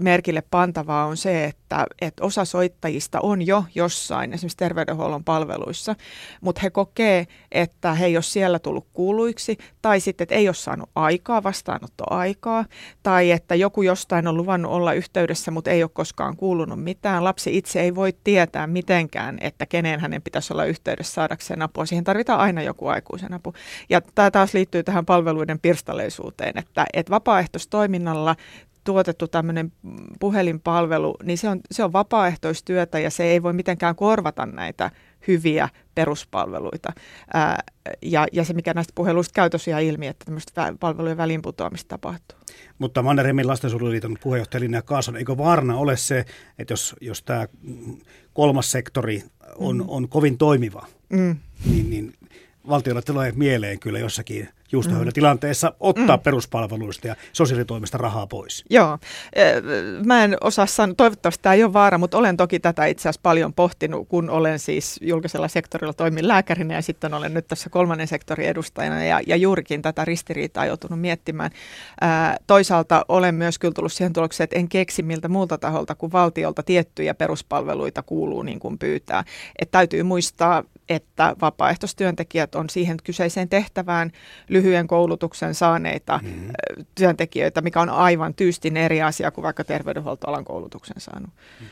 merkille 0.00 0.42
pantavaa 0.50 1.06
on 1.06 1.16
se, 1.16 1.44
että, 1.44 1.86
että 2.00 2.24
osa 2.24 2.44
soittajista 2.44 3.20
on 3.22 3.46
jo 3.46 3.64
jossain, 3.74 4.32
esimerkiksi 4.32 4.56
terveydenhuollon 4.56 5.24
palveluissa, 5.24 5.96
mutta 6.40 6.60
he 6.62 6.70
kokee, 6.70 7.26
että 7.52 7.94
he 7.94 8.06
ei 8.06 8.16
ole 8.16 8.22
siellä 8.22 8.58
tullut 8.58 8.86
kuuluiksi, 8.92 9.58
tai 9.82 10.00
sitten, 10.00 10.24
että 10.24 10.34
ei 10.34 10.48
ole 10.48 10.54
saanut 10.54 10.90
aikaa, 10.94 11.42
vastaanottoaikaa, 11.42 12.64
tai 13.02 13.30
että 13.30 13.54
joku 13.54 13.82
jostain 13.82 14.26
on 14.26 14.36
luvannut 14.36 14.72
olla 14.72 14.92
yhteydessä, 14.92 15.50
mutta 15.50 15.70
ei 15.70 15.82
ole 15.82 15.90
koskaan 15.94 16.36
kuulunut 16.36 16.84
mitään. 16.84 17.24
Lapsi 17.24 17.56
itse 17.56 17.80
ei 17.80 17.94
voi 17.94 18.14
tietää 18.24 18.66
mitenkään, 18.66 19.38
että 19.40 19.66
kenen 19.66 20.00
hänen 20.00 20.22
pitäisi 20.22 20.52
olla 20.52 20.64
yhteydessä 20.64 21.14
saadakseen 21.14 21.62
apua. 21.62 21.86
Siihen 21.86 22.04
tarvitaan 22.04 22.40
aina 22.40 22.62
joku 22.62 22.86
aikuisen 22.86 23.34
apu. 23.34 23.54
Ja 23.88 24.00
tämä 24.00 24.30
taas 24.30 24.54
liittyy 24.54 24.82
tähän 24.82 25.06
palveluiden 25.06 25.60
pirstaleisuuteen, 25.60 26.58
että, 26.58 26.86
että 26.92 27.10
vapaaehtoistoiminnalla 27.10 28.36
tuotettu 28.86 29.28
tämmöinen 29.28 29.72
puhelinpalvelu, 30.20 31.16
niin 31.22 31.38
se 31.38 31.48
on, 31.48 31.60
se 31.70 31.84
on 31.84 31.92
vapaaehtoistyötä 31.92 32.98
ja 32.98 33.10
se 33.10 33.24
ei 33.24 33.42
voi 33.42 33.52
mitenkään 33.52 33.96
korvata 33.96 34.46
näitä 34.46 34.90
hyviä 35.28 35.68
peruspalveluita. 35.94 36.92
Ää, 37.34 37.62
ja, 38.02 38.26
ja 38.32 38.44
se, 38.44 38.54
mikä 38.54 38.74
näistä 38.74 38.92
puheluista 38.94 39.32
käy 39.34 39.50
tosiaan 39.50 39.82
ilmi, 39.82 40.06
että 40.06 40.24
tämmöistä 40.24 40.74
palvelujen 40.80 41.16
väliinputoamista 41.16 41.88
tapahtuu. 41.88 42.38
Mutta 42.78 43.02
Mannerheimin 43.02 43.46
lastensuojeluliiton 43.46 44.16
puheenjohtaja 44.22 44.60
Linnea 44.60 44.82
Kaason, 44.82 45.16
eikö 45.16 45.36
vaarana 45.38 45.76
ole 45.76 45.96
se, 45.96 46.24
että 46.58 46.72
jos, 46.72 46.96
jos 47.00 47.22
tämä 47.22 47.48
kolmas 48.32 48.70
sektori 48.70 49.22
on, 49.56 49.76
mm. 49.76 49.84
on 49.88 50.08
kovin 50.08 50.38
toimiva, 50.38 50.86
mm. 51.08 51.36
niin, 51.70 51.90
niin 51.90 52.14
valtiolla 52.68 53.02
tulee 53.02 53.32
mieleen 53.32 53.78
kyllä 53.78 53.98
jossakin 53.98 54.48
juustohöylätilanteessa 54.72 55.72
ottaa 55.80 56.16
mm. 56.16 56.22
peruspalveluista 56.22 57.08
ja 57.08 57.16
sosiaalitoimista 57.32 57.98
rahaa 57.98 58.26
pois. 58.26 58.64
Joo, 58.70 58.98
mä 60.04 60.24
en 60.24 60.36
osaa 60.40 60.66
sanoa, 60.66 60.94
toivottavasti 60.94 61.42
tämä 61.42 61.54
ei 61.54 61.64
ole 61.64 61.72
vaara, 61.72 61.98
mutta 61.98 62.18
olen 62.18 62.36
toki 62.36 62.60
tätä 62.60 62.86
itse 62.86 63.02
asiassa 63.02 63.20
paljon 63.22 63.52
pohtinut, 63.52 64.08
kun 64.08 64.30
olen 64.30 64.58
siis 64.58 65.00
julkisella 65.02 65.48
sektorilla 65.48 65.92
toimin 65.92 66.28
lääkärinä 66.28 66.74
ja 66.74 66.82
sitten 66.82 67.14
olen 67.14 67.34
nyt 67.34 67.48
tässä 67.48 67.70
kolmannen 67.70 68.08
sektorin 68.08 68.48
edustajana 68.48 69.04
ja, 69.04 69.20
ja 69.26 69.36
juurikin 69.36 69.82
tätä 69.82 70.04
ristiriitaa 70.04 70.66
joutunut 70.66 71.00
miettimään. 71.00 71.50
Ää, 72.00 72.36
toisaalta 72.46 73.04
olen 73.08 73.34
myös 73.34 73.58
kyllä 73.58 73.74
tullut 73.74 73.92
siihen 73.92 74.12
tulokseen, 74.12 74.44
että 74.44 74.58
en 74.58 74.68
keksi 74.68 75.02
miltä 75.02 75.28
muulta 75.28 75.58
taholta 75.58 75.94
kuin 75.94 76.12
valtiolta 76.12 76.62
tiettyjä 76.62 77.14
peruspalveluita 77.14 78.02
kuuluu 78.02 78.42
niin 78.42 78.60
kuin 78.60 78.78
pyytää. 78.78 79.24
Et 79.58 79.70
täytyy 79.70 80.02
muistaa, 80.02 80.64
että 80.88 81.36
vapaaehtoistyöntekijät 81.40 82.54
on 82.54 82.70
siihen 82.70 82.96
kyseiseen 83.04 83.48
tehtävään 83.48 84.12
lyhyen 84.56 84.86
koulutuksen 84.86 85.54
saaneita 85.54 86.20
mm-hmm. 86.22 86.52
työntekijöitä, 86.94 87.60
mikä 87.60 87.80
on 87.80 87.90
aivan 87.90 88.34
tyystin 88.34 88.76
eri 88.76 89.02
asia 89.02 89.30
kuin 89.30 89.42
vaikka 89.42 89.64
terveydenhuoltoalan 89.64 90.44
koulutuksen 90.44 90.96
saanut 90.98 91.30
mm. 91.60 91.66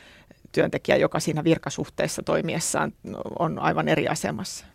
työntekijä, 0.53 0.97
joka 0.97 1.21
siinä 1.21 1.45
virkasuhteessa 1.45 2.23
toimiessaan 2.23 2.93
on 3.39 3.59
aivan 3.59 3.89
eri 3.89 4.09
asemassa. 4.09 4.67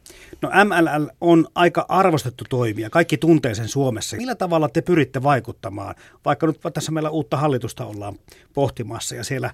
No 0.42 0.50
MLL 0.66 1.06
on 1.22 1.48
aika 1.56 1.86
arvostettu 1.90 2.44
toimija. 2.50 2.90
Kaikki 2.90 3.18
tuntee 3.18 3.56
sen 3.56 3.68
Suomessa. 3.68 4.18
Millä 4.18 4.36
tavalla 4.36 4.70
te 4.70 4.82
pyritte 4.82 5.24
vaikuttamaan? 5.24 5.96
Vaikka 6.26 6.48
nyt 6.48 6.60
tässä 6.74 6.92
meillä 6.92 7.10
uutta 7.10 7.38
hallitusta 7.38 7.86
ollaan 7.86 8.16
pohtimassa 8.54 9.16
ja 9.16 9.24
siellä 9.24 9.54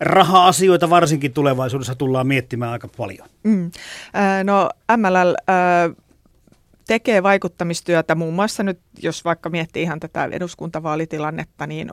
raha-asioita 0.00 0.90
varsinkin 0.90 1.32
tulevaisuudessa 1.32 1.94
tullaan 1.94 2.26
miettimään 2.26 2.72
aika 2.72 2.88
paljon. 2.96 3.28
Mm. 3.42 3.70
No 4.44 4.70
MLL 4.96 5.34
äh, 5.50 5.96
tekee 6.90 7.22
vaikuttamistyötä 7.22 8.14
muun 8.14 8.34
muassa 8.34 8.62
nyt, 8.62 8.80
jos 9.02 9.24
vaikka 9.24 9.50
miettii 9.50 9.82
ihan 9.82 10.00
tätä 10.00 10.28
eduskuntavaalitilannetta, 10.32 11.66
niin 11.66 11.90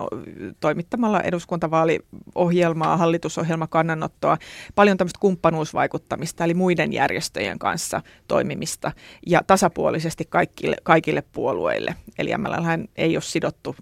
toimittamalla 0.60 1.22
eduskuntavaaliohjelmaa, 1.22 2.98
hallitusohjelmakannanottoa, 2.98 4.38
paljon 4.76 4.98
tämmöistä 4.98 5.20
kumppanuusvaikuttamista, 5.20 6.44
eli 6.44 6.54
muiden 6.54 6.94
järjestöjen 6.94 7.60
kanssa 7.60 8.02
toimimista 8.28 8.92
ja 9.28 9.42
tasapuolisesti 9.48 10.26
kaikille, 10.30 10.76
kaikille 10.84 11.24
puolueille. 11.32 11.96
Eli 12.20 12.38
MLL 12.38 12.84
ei 12.96 13.16
ole 13.16 13.22
sidottu 13.22 13.76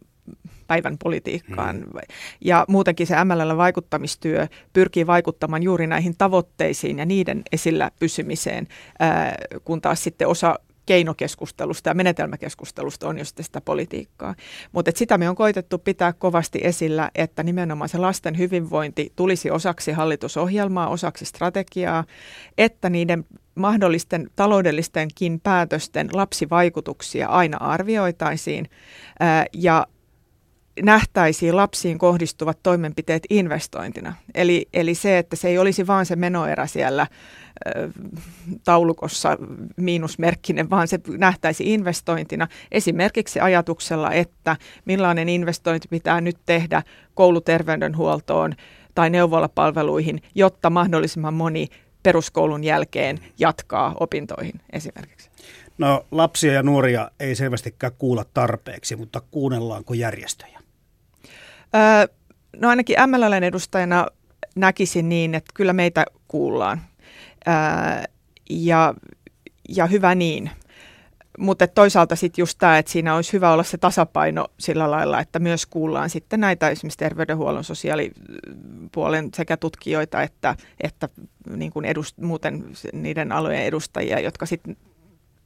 päivän 0.67 0.97
politiikkaan. 0.97 1.75
Mm. 1.75 1.99
Ja 2.41 2.65
muutenkin 2.67 3.07
se 3.07 3.15
MLL-vaikuttamistyö 3.23 4.47
pyrkii 4.73 5.07
vaikuttamaan 5.07 5.63
juuri 5.63 5.87
näihin 5.87 6.17
tavoitteisiin 6.17 6.99
ja 6.99 7.05
niiden 7.05 7.41
esillä 7.51 7.91
pysymiseen, 7.99 8.67
ää, 8.99 9.35
kun 9.65 9.81
taas 9.81 10.03
sitten 10.03 10.27
osa 10.27 10.59
keinokeskustelusta 10.85 11.89
ja 11.89 11.93
menetelmäkeskustelusta 11.93 13.07
on 13.07 13.25
sitten 13.25 13.45
sitä 13.45 13.61
politiikkaa. 13.61 14.35
Mutta 14.71 14.91
sitä 14.95 15.17
me 15.17 15.29
on 15.29 15.35
koitettu 15.35 15.77
pitää 15.77 16.13
kovasti 16.13 16.59
esillä, 16.63 17.11
että 17.15 17.43
nimenomaan 17.43 17.89
se 17.89 17.97
lasten 17.97 18.37
hyvinvointi 18.37 19.11
tulisi 19.15 19.51
osaksi 19.51 19.91
hallitusohjelmaa, 19.91 20.87
osaksi 20.87 21.25
strategiaa, 21.25 22.03
että 22.57 22.89
niiden 22.89 23.25
mahdollisten 23.55 24.29
taloudellistenkin 24.35 25.39
päätösten 25.39 26.09
lapsivaikutuksia 26.13 27.27
aina 27.27 27.57
arvioitaisiin 27.57 28.69
ja 29.53 29.87
nähtäisiin 30.81 31.55
lapsiin 31.55 31.97
kohdistuvat 31.97 32.59
toimenpiteet 32.63 33.23
investointina. 33.29 34.13
Eli, 34.35 34.67
eli 34.73 34.95
se, 34.95 35.17
että 35.17 35.35
se 35.35 35.47
ei 35.47 35.57
olisi 35.57 35.87
vain 35.87 36.05
se 36.05 36.15
menoerä 36.15 36.67
siellä 36.67 37.07
taulukossa 38.63 39.37
miinusmerkkinen, 39.77 40.69
vaan 40.69 40.87
se 40.87 40.99
nähtäisi 41.17 41.73
investointina 41.73 42.47
esimerkiksi 42.71 43.39
ajatuksella, 43.39 44.11
että 44.11 44.57
millainen 44.85 45.29
investointi 45.29 45.87
pitää 45.87 46.21
nyt 46.21 46.37
tehdä 46.45 46.83
kouluterveydenhuoltoon 47.13 48.53
tai 48.95 49.09
neuvolapalveluihin, 49.09 50.21
jotta 50.35 50.69
mahdollisimman 50.69 51.33
moni 51.33 51.67
peruskoulun 52.03 52.63
jälkeen 52.63 53.19
jatkaa 53.39 53.95
opintoihin 53.99 54.61
esimerkiksi. 54.73 55.29
No 55.77 56.05
lapsia 56.11 56.53
ja 56.53 56.63
nuoria 56.63 57.11
ei 57.19 57.35
selvästikään 57.35 57.93
kuulla 57.97 58.25
tarpeeksi, 58.33 58.95
mutta 58.95 59.21
kuunnellaanko 59.31 59.93
järjestöjä? 59.93 60.64
Öö, 61.75 62.15
no 62.57 62.69
ainakin 62.69 62.97
MLLn 63.07 63.43
edustajana 63.43 64.07
näkisin 64.55 65.09
niin, 65.09 65.35
että 65.35 65.51
kyllä 65.53 65.73
meitä 65.73 66.05
kuullaan. 66.27 66.81
Öö, 67.47 67.53
ja, 68.49 68.93
ja 69.69 69.85
hyvä 69.85 70.15
niin. 70.15 70.51
Mutta 71.37 71.67
toisaalta 71.67 72.15
sitten 72.15 72.41
just 72.41 72.57
tämä, 72.57 72.77
että 72.77 72.91
siinä 72.91 73.15
olisi 73.15 73.33
hyvä 73.33 73.53
olla 73.53 73.63
se 73.63 73.77
tasapaino 73.77 74.47
sillä 74.59 74.91
lailla, 74.91 75.19
että 75.19 75.39
myös 75.39 75.65
kuullaan 75.65 76.09
sitten 76.09 76.39
näitä 76.39 76.69
esimerkiksi 76.69 76.97
terveydenhuollon 76.97 77.63
sosiaalipuolen 77.63 79.29
sekä 79.33 79.57
tutkijoita 79.57 80.21
että, 80.21 80.55
että 80.81 81.09
niin 81.55 81.71
kuin 81.71 81.85
edust, 81.85 82.17
muuten 82.17 82.65
niiden 82.93 83.31
alojen 83.31 83.63
edustajia, 83.63 84.19
jotka 84.19 84.45
sitten 84.45 84.77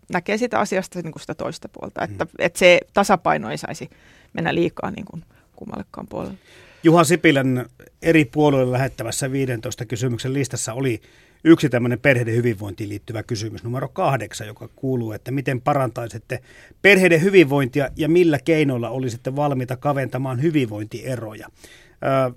näkee 0.10 0.38
sitä 0.38 0.60
asiasta 0.60 1.00
niin 1.02 1.12
kuin 1.12 1.22
sitä 1.22 1.36
toista 1.36 1.70
puolta. 1.70 2.04
Että, 2.04 2.26
mm. 2.26 2.32
että 2.40 2.60
se 2.60 2.80
tasapaino 2.94 3.52
ei 3.52 3.58
saisi 3.58 3.90
mennä 4.34 4.56
liikaa 4.56 4.92
niin 4.92 5.06
kuin 5.06 5.26
kummallekaan 5.60 6.08
puolelle. 6.08 6.38
Juha 6.84 7.04
Sipilän 7.04 7.66
eri 8.02 8.26
puolueille 8.26 8.72
lähettävässä 8.72 9.32
15 9.32 9.86
kysymyksen 9.86 10.34
listassa 10.34 10.74
oli 10.74 11.02
yksi 11.44 11.70
tämmöinen 11.70 12.00
perheiden 12.00 12.36
hyvinvointiin 12.36 12.90
liittyvä 12.90 13.24
kysymys, 13.24 13.64
numero 13.64 13.90
kahdeksan, 13.90 14.48
joka 14.48 14.70
kuuluu, 14.76 15.12
että 15.12 15.32
miten 15.32 15.62
parantaisitte 15.62 16.40
perheiden 16.82 17.22
hyvinvointia 17.22 17.90
ja 17.96 18.10
millä 18.10 18.40
keinoilla 18.40 18.90
olisitte 18.90 19.36
valmiita 19.36 19.78
kaventamaan 19.78 20.42
hyvinvointieroja. 20.42 21.48
Ö, 21.48 22.34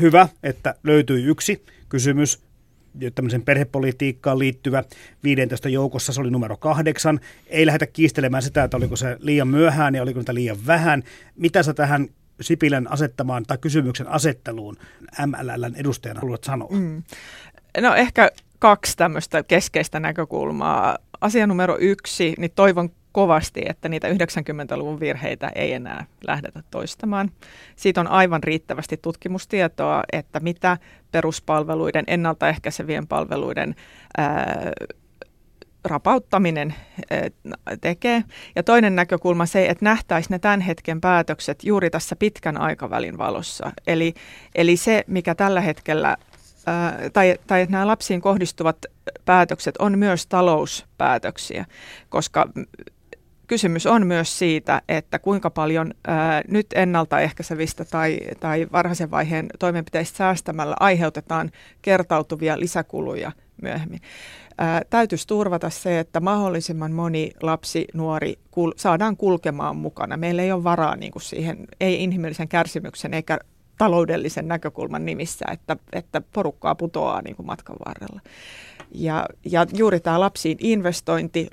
hyvä, 0.00 0.28
että 0.42 0.74
löytyi 0.84 1.24
yksi 1.24 1.64
kysymys, 1.88 2.43
tämmöisen 3.14 3.42
perhepolitiikkaan 3.42 4.38
liittyvä 4.38 4.84
15 5.24 5.68
joukossa, 5.68 6.12
se 6.12 6.20
oli 6.20 6.30
numero 6.30 6.56
kahdeksan. 6.56 7.20
Ei 7.46 7.66
lähdetä 7.66 7.86
kiistelemään 7.86 8.42
sitä, 8.42 8.64
että 8.64 8.76
oliko 8.76 8.96
se 8.96 9.16
liian 9.20 9.48
myöhään 9.48 9.94
ja 9.94 10.02
oliko 10.02 10.20
niitä 10.20 10.34
liian 10.34 10.66
vähän. 10.66 11.02
Mitä 11.36 11.62
sä 11.62 11.74
tähän 11.74 12.08
Sipilän 12.40 12.92
asettamaan 12.92 13.44
tai 13.46 13.58
kysymyksen 13.58 14.08
asetteluun 14.08 14.76
MLLn 15.26 15.74
edustajana 15.76 16.20
haluat 16.20 16.44
sanoa? 16.44 16.68
Mm. 16.70 17.02
No 17.80 17.94
ehkä 17.94 18.30
kaksi 18.58 18.96
tämmöistä 18.96 19.42
keskeistä 19.42 20.00
näkökulmaa. 20.00 20.98
Asia 21.20 21.46
numero 21.46 21.76
yksi, 21.80 22.34
niin 22.38 22.50
toivon 22.54 22.90
kovasti, 23.14 23.62
että 23.68 23.88
niitä 23.88 24.08
90-luvun 24.08 25.00
virheitä 25.00 25.50
ei 25.54 25.72
enää 25.72 26.06
lähdetä 26.26 26.62
toistamaan. 26.70 27.30
Siitä 27.76 28.00
on 28.00 28.08
aivan 28.08 28.42
riittävästi 28.42 28.96
tutkimustietoa, 28.96 30.02
että 30.12 30.40
mitä 30.40 30.78
peruspalveluiden, 31.12 32.04
ennaltaehkäisevien 32.06 33.06
palveluiden 33.06 33.74
ää, 34.16 34.72
rapauttaminen 35.84 36.74
tekee. 37.80 38.24
Ja 38.56 38.62
toinen 38.62 38.96
näkökulma 38.96 39.46
se, 39.46 39.66
että 39.66 39.84
nähtäisiin 39.84 40.34
ne 40.34 40.38
tämän 40.38 40.60
hetken 40.60 41.00
päätökset 41.00 41.64
juuri 41.64 41.90
tässä 41.90 42.16
pitkän 42.16 42.60
aikavälin 42.60 43.18
valossa. 43.18 43.72
Eli, 43.86 44.14
eli 44.54 44.76
se, 44.76 45.04
mikä 45.06 45.34
tällä 45.34 45.60
hetkellä 45.60 46.16
tai, 47.12 47.38
tai 47.46 47.60
että 47.60 47.72
nämä 47.72 47.86
lapsiin 47.86 48.20
kohdistuvat 48.20 48.76
päätökset 49.24 49.76
on 49.76 49.98
myös 49.98 50.26
talouspäätöksiä, 50.26 51.64
koska 52.08 52.48
kysymys 53.54 53.86
on 53.86 54.06
myös 54.06 54.38
siitä, 54.38 54.82
että 54.88 55.18
kuinka 55.18 55.50
paljon 55.50 55.94
ää, 56.06 56.42
nyt 56.48 56.66
ennaltaehkäisevistä 56.74 57.84
tai, 57.84 58.18
tai 58.40 58.66
varhaisen 58.72 59.10
vaiheen 59.10 59.46
toimenpiteistä 59.58 60.16
säästämällä 60.16 60.76
aiheutetaan 60.80 61.50
kertautuvia 61.82 62.60
lisäkuluja 62.60 63.32
myöhemmin. 63.62 64.00
Ää, 64.58 64.82
täytyisi 64.90 65.26
turvata 65.26 65.70
se, 65.70 65.98
että 65.98 66.20
mahdollisimman 66.20 66.92
moni 66.92 67.30
lapsi, 67.42 67.84
nuori 67.94 68.38
kul- 68.50 68.74
saadaan 68.76 69.16
kulkemaan 69.16 69.76
mukana. 69.76 70.16
Meillä 70.16 70.42
ei 70.42 70.52
ole 70.52 70.64
varaa 70.64 70.96
niin 70.96 71.12
kuin 71.12 71.22
siihen, 71.22 71.58
ei 71.80 72.04
inhimillisen 72.04 72.48
kärsimyksen 72.48 73.14
eikä 73.14 73.38
taloudellisen 73.78 74.48
näkökulman 74.48 75.04
nimissä, 75.04 75.44
että, 75.52 75.76
että 75.92 76.22
porukkaa 76.32 76.74
putoaa 76.74 77.22
niin 77.22 77.36
kuin 77.36 77.46
matkan 77.46 77.76
varrella. 77.86 78.20
Ja, 78.94 79.26
ja 79.44 79.66
juuri 79.72 80.00
tämä 80.00 80.20
lapsiin 80.20 80.58
investointi, 80.60 81.48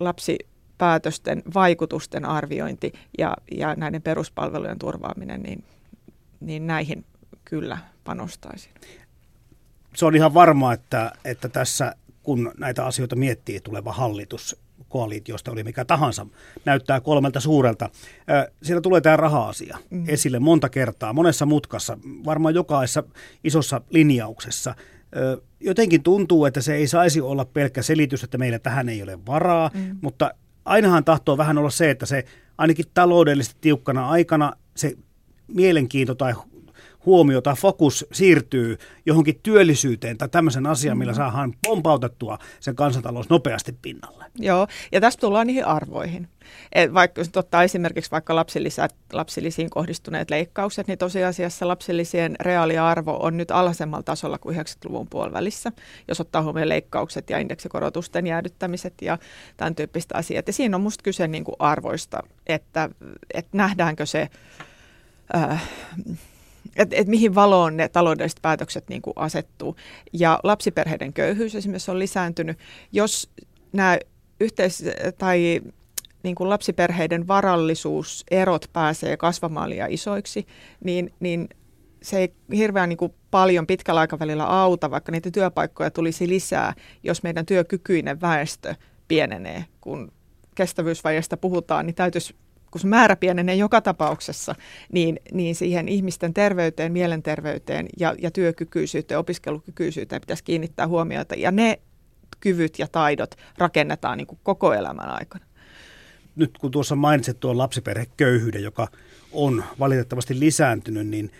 lapsipäätösten 0.82 1.44
vaikutusten 1.54 2.26
arviointi 2.26 2.94
ja, 3.18 3.34
ja 3.52 3.76
näiden 3.76 4.02
peruspalvelujen 4.02 4.80
turvaaminen, 4.80 5.42
niin, 5.42 5.64
niin 6.40 6.68
näihin 6.68 7.06
kyllä 7.46 7.78
panostaisin. 8.04 8.72
Se 9.96 10.06
on 10.06 10.16
ihan 10.16 10.34
varma, 10.34 10.74
että, 10.74 11.12
että 11.26 11.50
tässä 11.50 11.96
kun 12.24 12.52
näitä 12.58 12.86
asioita 12.86 13.16
miettii 13.16 13.60
tuleva 13.60 13.94
hallitus, 13.94 14.56
koalitiosta 14.90 15.52
oli 15.52 15.64
mikä 15.64 15.86
tahansa, 15.86 16.28
näyttää 16.66 17.02
kolmelta 17.02 17.40
suurelta. 17.40 17.90
Siellä 18.64 18.82
tulee 18.82 19.02
tämä 19.02 19.18
raha-asia 19.18 19.78
mm. 19.90 20.04
esille 20.08 20.40
monta 20.40 20.70
kertaa, 20.70 21.14
monessa 21.14 21.46
mutkassa, 21.46 21.98
varmaan 22.26 22.56
jokaisessa 22.56 23.04
isossa 23.44 23.82
linjauksessa. 23.90 24.76
Jotenkin 25.60 26.04
tuntuu, 26.04 26.46
että 26.46 26.62
se 26.62 26.76
ei 26.76 26.88
saisi 26.88 27.22
olla 27.22 27.46
pelkkä 27.46 27.82
selitys, 27.82 28.24
että 28.24 28.38
meillä 28.38 28.60
tähän 28.60 28.90
ei 28.90 29.04
ole 29.04 29.26
varaa, 29.26 29.72
mm. 29.74 29.98
mutta 30.02 30.32
ainahan 30.65 31.03
tahtoo 31.03 31.38
vähän 31.38 31.58
olla 31.58 31.70
se, 31.70 31.89
että 31.89 32.06
se 32.06 32.25
ainakin 32.58 32.86
taloudellisesti 32.94 33.58
tiukkana 33.62 34.10
aikana 34.10 34.53
se 34.75 34.96
mielenkiinto 35.48 36.15
tai 36.15 36.34
huomio 37.05 37.41
tai 37.41 37.55
fokus 37.55 38.05
siirtyy 38.12 38.77
johonkin 39.05 39.39
työllisyyteen 39.43 40.17
tai 40.17 40.29
tämmöisen 40.29 40.67
asian, 40.67 40.98
millä 40.98 41.12
mm. 41.12 41.15
saadaan 41.15 41.53
pompautettua 41.67 42.38
sen 42.60 42.75
kansantalous 42.75 43.29
nopeasti 43.29 43.75
pinnalle. 43.81 44.25
Joo, 44.36 44.67
ja 44.91 45.01
tästä 45.01 45.22
tullaan 45.22 45.48
niihin 45.48 45.65
arvoihin. 45.65 46.27
Et 46.72 46.93
vaikka 46.93 47.22
jos 47.22 47.29
ottaa 47.36 47.63
esimerkiksi 47.63 48.12
vaikka 48.12 48.36
lapsilisät, 48.36 48.96
lapsilisiin 49.13 49.70
kohdistuneet 49.70 50.29
leikkaukset, 50.29 50.88
niin 50.88 50.98
tosiasiassa 50.98 51.67
lapsilisien 51.67 52.36
reaaliarvo 52.39 53.17
on 53.21 53.38
nyt 53.38 53.52
alhaisemmalla 53.52 54.04
tasolla 54.04 54.38
kuin 54.38 54.58
90-luvun 54.58 55.08
puolivälissä, 55.10 55.71
jos 56.08 56.21
ottaa 56.21 56.43
huomioon 56.43 56.69
leikkaukset 56.69 57.30
ja 57.30 57.39
indeksikorotusten 57.39 58.28
jäädyttämiset 58.28 58.93
ja 59.02 59.17
tämän 59.58 59.76
tyyppistä 59.76 60.17
asiat. 60.17 60.47
Ja 60.47 60.54
siinä 60.54 60.78
on 60.78 60.82
musta 60.82 61.04
kyse 61.04 61.28
niin 61.28 61.43
kuin 61.43 61.56
arvoista, 61.60 62.19
että, 62.47 62.89
että 63.34 63.58
nähdäänkö 63.58 64.06
se... 64.06 64.30
Äh, 65.36 65.63
että 66.75 66.95
et 66.95 67.07
mihin 67.07 67.36
valoon 67.36 67.77
ne 67.77 67.88
taloudelliset 67.88 68.39
päätökset 68.41 68.89
niin 68.89 69.01
kuin 69.01 69.13
asettuu. 69.15 69.75
Ja 70.13 70.39
lapsiperheiden 70.43 71.13
köyhyys 71.13 71.55
esimerkiksi 71.55 71.91
on 71.91 71.99
lisääntynyt. 71.99 72.57
Jos 72.91 73.29
nämä 73.73 73.97
yhteis- 74.39 74.84
tai 75.17 75.62
niin 76.23 76.36
kuin 76.36 76.49
lapsiperheiden 76.49 77.27
varallisuuserot 77.27 78.65
pääsee 78.73 79.17
kasvamaan 79.17 79.69
liian 79.69 79.91
isoiksi, 79.91 80.47
niin, 80.84 81.13
niin 81.19 81.49
se 82.01 82.19
ei 82.19 82.34
hirveän 82.55 82.89
niin 82.89 82.97
kuin 82.97 83.13
paljon 83.31 83.67
pitkällä 83.67 84.01
aikavälillä 84.01 84.45
auta, 84.45 84.91
vaikka 84.91 85.12
niitä 85.12 85.31
työpaikkoja 85.31 85.91
tulisi 85.91 86.27
lisää, 86.27 86.73
jos 87.03 87.23
meidän 87.23 87.45
työkykyinen 87.45 88.21
väestö 88.21 88.75
pienenee. 89.07 89.65
Kun 89.81 90.12
kestävyysvajeesta 90.55 91.38
puhutaan, 91.38 91.86
niin 91.86 91.95
täytyisi 91.95 92.36
kun 92.71 92.81
se 92.81 92.88
määrä 92.88 93.15
pienenee 93.15 93.55
joka 93.55 93.81
tapauksessa, 93.81 94.55
niin, 94.91 95.19
niin 95.34 95.55
siihen 95.55 95.88
ihmisten 95.88 96.34
terveyteen, 96.34 96.91
mielenterveyteen 96.91 97.88
ja, 97.99 98.15
ja 98.21 98.31
työkykyisyyteen, 98.31 99.19
opiskelukykyisyyteen 99.19 100.21
pitäisi 100.21 100.43
kiinnittää 100.43 100.88
huomiota. 100.88 101.36
Ja 101.36 101.51
ne 101.51 101.79
kyvyt 102.39 102.79
ja 102.79 102.88
taidot 102.88 103.36
rakennetaan 103.57 104.17
niin 104.17 104.27
kuin 104.27 104.39
koko 104.43 104.73
elämän 104.73 105.10
aikana. 105.10 105.45
Nyt 106.36 106.57
kun 106.57 106.71
tuossa 106.71 106.95
mainitsit 106.95 107.39
tuon 107.39 107.57
lapsiperheköyhyyden, 107.57 108.63
joka 108.63 108.88
on 109.31 109.63
valitettavasti 109.79 110.39
lisääntynyt, 110.39 111.07
niin 111.07 111.31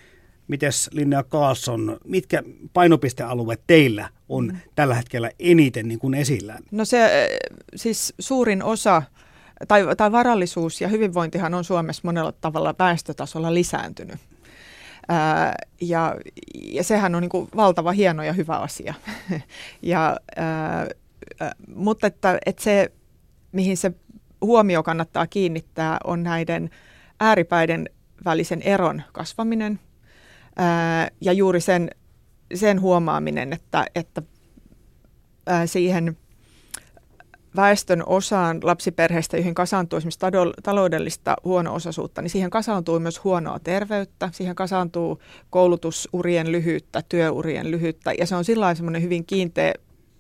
miten 0.48 0.72
Linnea 0.92 1.24
Kaasson, 1.24 1.98
mitkä 2.06 2.44
painopistealueet 2.74 3.62
teillä 3.68 4.10
on 4.30 4.48
mm. 4.48 4.58
tällä 4.76 4.96
hetkellä 4.96 5.32
eniten 5.40 5.88
niin 5.88 6.00
kuin 6.00 6.14
esillä? 6.14 6.58
No 6.72 6.86
se 6.86 7.30
siis 7.76 8.14
suurin 8.20 8.64
osa 8.64 9.04
tai, 9.68 9.96
tai 9.98 10.12
varallisuus 10.12 10.82
ja 10.82 10.88
hyvinvointihan 10.88 11.54
on 11.54 11.64
Suomessa 11.64 12.02
monella 12.06 12.32
tavalla 12.32 12.76
väestötasolla 12.80 13.54
lisääntynyt. 13.54 14.20
Ää, 15.08 15.56
ja, 15.82 16.16
ja 16.54 16.84
sehän 16.84 17.16
on 17.16 17.22
niin 17.22 17.30
kuin 17.30 17.50
valtava 17.56 17.92
hieno 17.92 18.24
ja 18.24 18.34
hyvä 18.34 18.58
asia. 18.58 18.94
ja, 19.82 20.18
ää, 20.36 20.88
mutta 21.76 22.08
että, 22.08 22.40
että 22.46 22.64
se, 22.64 22.92
mihin 23.52 23.78
se 23.78 23.92
huomio 24.42 24.84
kannattaa 24.84 25.28
kiinnittää, 25.28 25.98
on 26.04 26.24
näiden 26.24 26.70
ääripäiden 27.20 27.90
välisen 28.26 28.62
eron 28.62 29.02
kasvaminen 29.14 29.80
ää, 30.56 31.10
ja 31.22 31.34
juuri 31.34 31.62
sen, 31.62 31.90
sen 32.54 32.82
huomaaminen, 32.82 33.54
että, 33.54 33.86
että 33.96 34.22
ää, 35.48 35.68
siihen– 35.68 36.18
väestön 37.56 38.04
osaan 38.06 38.60
lapsiperheistä, 38.64 39.38
joihin 39.38 39.54
kasaantuu 39.54 39.98
esimerkiksi 39.98 40.20
taloudellista 40.64 41.36
huono-osaisuutta, 41.44 42.22
niin 42.22 42.30
siihen 42.30 42.50
kasaantuu 42.50 43.00
myös 43.00 43.24
huonoa 43.24 43.60
terveyttä, 43.60 44.30
siihen 44.34 44.56
kasaantuu 44.56 45.22
koulutusurien 45.50 46.52
lyhyyttä, 46.52 47.02
työurien 47.10 47.72
lyhyyttä, 47.72 48.14
ja 48.20 48.26
se 48.26 48.36
on 48.36 48.46
sillä 48.46 48.76
semmoinen 48.76 49.02
hyvin 49.02 49.26
kiinteä 49.26 49.74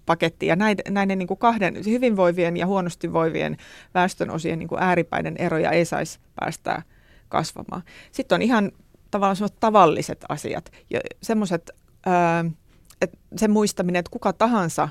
paketti, 0.05 0.47
ja 0.47 0.55
näiden, 0.55 0.93
näiden 0.93 1.17
niin 1.17 1.27
kuin 1.27 1.37
kahden 1.37 1.85
hyvinvoivien 1.85 2.57
ja 2.57 2.67
huonosti 2.67 3.13
voivien 3.13 3.57
väestön 3.93 4.29
osien 4.29 4.59
niin 4.59 4.69
ääripäiden 4.77 5.35
eroja 5.37 5.71
ei 5.71 5.85
saisi 5.85 6.19
päästää 6.35 6.81
kasvamaan. 7.29 7.83
Sitten 8.11 8.35
on 8.35 8.41
ihan 8.41 8.71
tavallaan 9.11 9.49
tavalliset 9.59 10.25
asiat, 10.29 10.71
semmoiset, 11.21 11.71
että 13.01 13.17
sen 13.35 13.51
muistaminen, 13.51 13.99
että 13.99 14.11
kuka 14.11 14.33
tahansa 14.33 14.89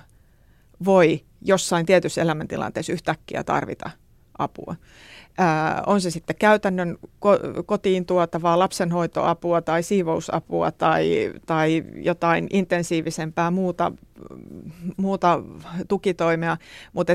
voi 0.84 1.24
jossain 1.42 1.86
tietyssä 1.86 2.22
elämäntilanteessa 2.22 2.92
yhtäkkiä 2.92 3.44
tarvita 3.44 3.90
apua. 4.38 4.76
Ää, 5.38 5.82
on 5.86 6.00
se 6.00 6.10
sitten 6.10 6.36
käytännön 6.36 6.98
ko- 7.02 7.62
kotiin 7.66 8.06
tuotavaa 8.06 8.58
lapsenhoitoapua 8.58 9.62
tai 9.62 9.82
siivousapua 9.82 10.70
tai, 10.70 11.32
tai 11.46 11.84
jotain 11.94 12.46
intensiivisempää 12.52 13.50
muuta, 13.50 13.92
muuta 14.96 15.42
tukitoimea, 15.88 16.56
mutta 16.92 17.12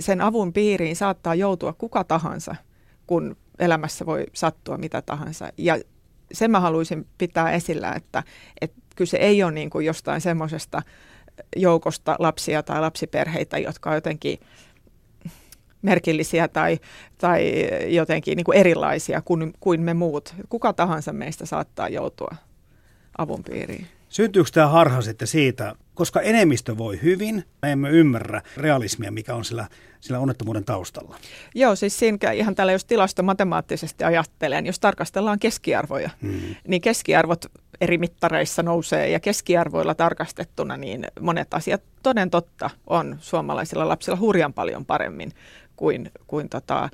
sen 0.00 0.20
avun 0.20 0.52
piiriin 0.52 0.96
saattaa 0.96 1.34
joutua 1.34 1.72
kuka 1.72 2.04
tahansa, 2.04 2.56
kun 3.06 3.36
elämässä 3.58 4.06
voi 4.06 4.26
sattua 4.34 4.78
mitä 4.78 5.02
tahansa. 5.02 5.48
Ja 5.56 5.78
sen 6.32 6.50
mä 6.50 6.60
haluaisin 6.60 7.06
pitää 7.18 7.52
esillä, 7.52 7.92
että, 7.92 8.22
että 8.60 8.76
kyse 8.96 9.16
ei 9.16 9.42
ole 9.42 9.52
niin 9.52 9.70
kuin 9.70 9.86
jostain 9.86 10.20
semmoisesta 10.20 10.82
joukosta 11.56 12.16
lapsia 12.18 12.62
tai 12.62 12.80
lapsiperheitä, 12.80 13.58
jotka 13.58 13.90
on 13.90 13.96
jotenkin 13.96 14.38
merkillisiä 15.82 16.48
tai, 16.48 16.78
tai 17.18 17.52
jotenkin 17.86 18.36
niin 18.36 18.44
kuin 18.44 18.58
erilaisia 18.58 19.22
kuin, 19.22 19.52
kuin 19.60 19.80
me 19.80 19.94
muut. 19.94 20.34
Kuka 20.48 20.72
tahansa 20.72 21.12
meistä 21.12 21.46
saattaa 21.46 21.88
joutua 21.88 22.36
avun 23.18 23.44
piiriin. 23.44 23.86
Syntyykö 24.08 24.50
tämä 24.52 24.66
harha 24.66 25.00
sitten 25.02 25.28
siitä, 25.28 25.74
koska 25.94 26.20
enemmistö 26.20 26.78
voi 26.78 27.02
hyvin, 27.02 27.44
me 27.62 27.72
emme 27.72 27.90
ymmärrä 27.90 28.42
realismia, 28.56 29.12
mikä 29.12 29.34
on 29.34 29.44
sillä, 29.44 29.66
sillä 30.00 30.18
onnettomuuden 30.18 30.64
taustalla? 30.64 31.16
Joo, 31.54 31.76
siis 31.76 31.98
siinä 31.98 32.32
ihan 32.32 32.54
tällä 32.54 32.72
jos 32.72 32.84
tilastomatemaattisesti 32.84 34.04
ajattelen, 34.04 34.66
jos 34.66 34.80
tarkastellaan 34.80 35.38
keskiarvoja, 35.38 36.10
hmm. 36.22 36.40
niin 36.68 36.80
keskiarvot 36.80 37.44
eri 37.80 37.98
mittareissa 37.98 38.62
nousee 38.62 39.10
ja 39.10 39.20
keskiarvoilla 39.20 39.94
tarkastettuna 39.94 40.76
niin 40.76 41.06
monet 41.20 41.54
asiat 41.54 41.82
toden 42.02 42.30
totta 42.30 42.70
on 42.86 43.16
suomalaisilla 43.20 43.88
lapsilla 43.88 44.18
hurjan 44.18 44.52
paljon 44.52 44.86
paremmin 44.86 45.32
kuin, 45.76 46.10
kuin 46.26 46.48
tota, 46.48 46.88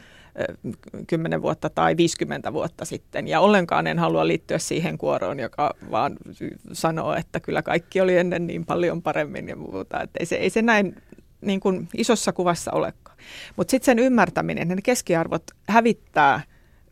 10 1.07 1.43
vuotta 1.43 1.71
tai 1.71 1.97
50 1.97 2.53
vuotta 2.53 2.85
sitten. 2.85 3.29
Ja 3.29 3.41
ollenkaan 3.41 3.87
en 3.87 3.99
halua 3.99 4.27
liittyä 4.27 4.59
siihen 4.59 4.99
kuoroon, 4.99 5.41
joka 5.41 5.75
vaan 5.91 6.17
sanoo, 6.73 7.15
että 7.15 7.41
kyllä 7.41 7.63
kaikki 7.63 8.01
oli 8.01 8.17
ennen 8.17 8.47
niin 8.47 8.67
paljon 8.67 9.03
paremmin 9.03 9.49
ja 9.49 9.57
muuta. 9.57 10.03
Että 10.03 10.19
ei, 10.21 10.27
se, 10.27 10.37
ei 10.37 10.51
se 10.51 10.63
näin 10.63 11.03
niin 11.41 11.61
kuin 11.61 11.89
isossa 11.97 12.33
kuvassa 12.33 12.73
olekaan. 12.73 13.17
Mutta 13.57 13.71
sitten 13.71 13.85
sen 13.87 13.99
ymmärtäminen, 13.99 14.69
ne 14.69 14.83
keskiarvot 14.83 15.43
hävittää 15.69 16.41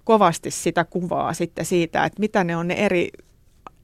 kovasti 0.05 0.51
sitä 0.51 0.85
kuvaa 0.85 1.33
sitten 1.33 1.65
siitä, 1.65 2.05
että 2.05 2.21
mitä 2.21 2.45
ne 2.45 2.57
on 2.57 2.69
ne 2.69 2.75
eri 2.75 3.09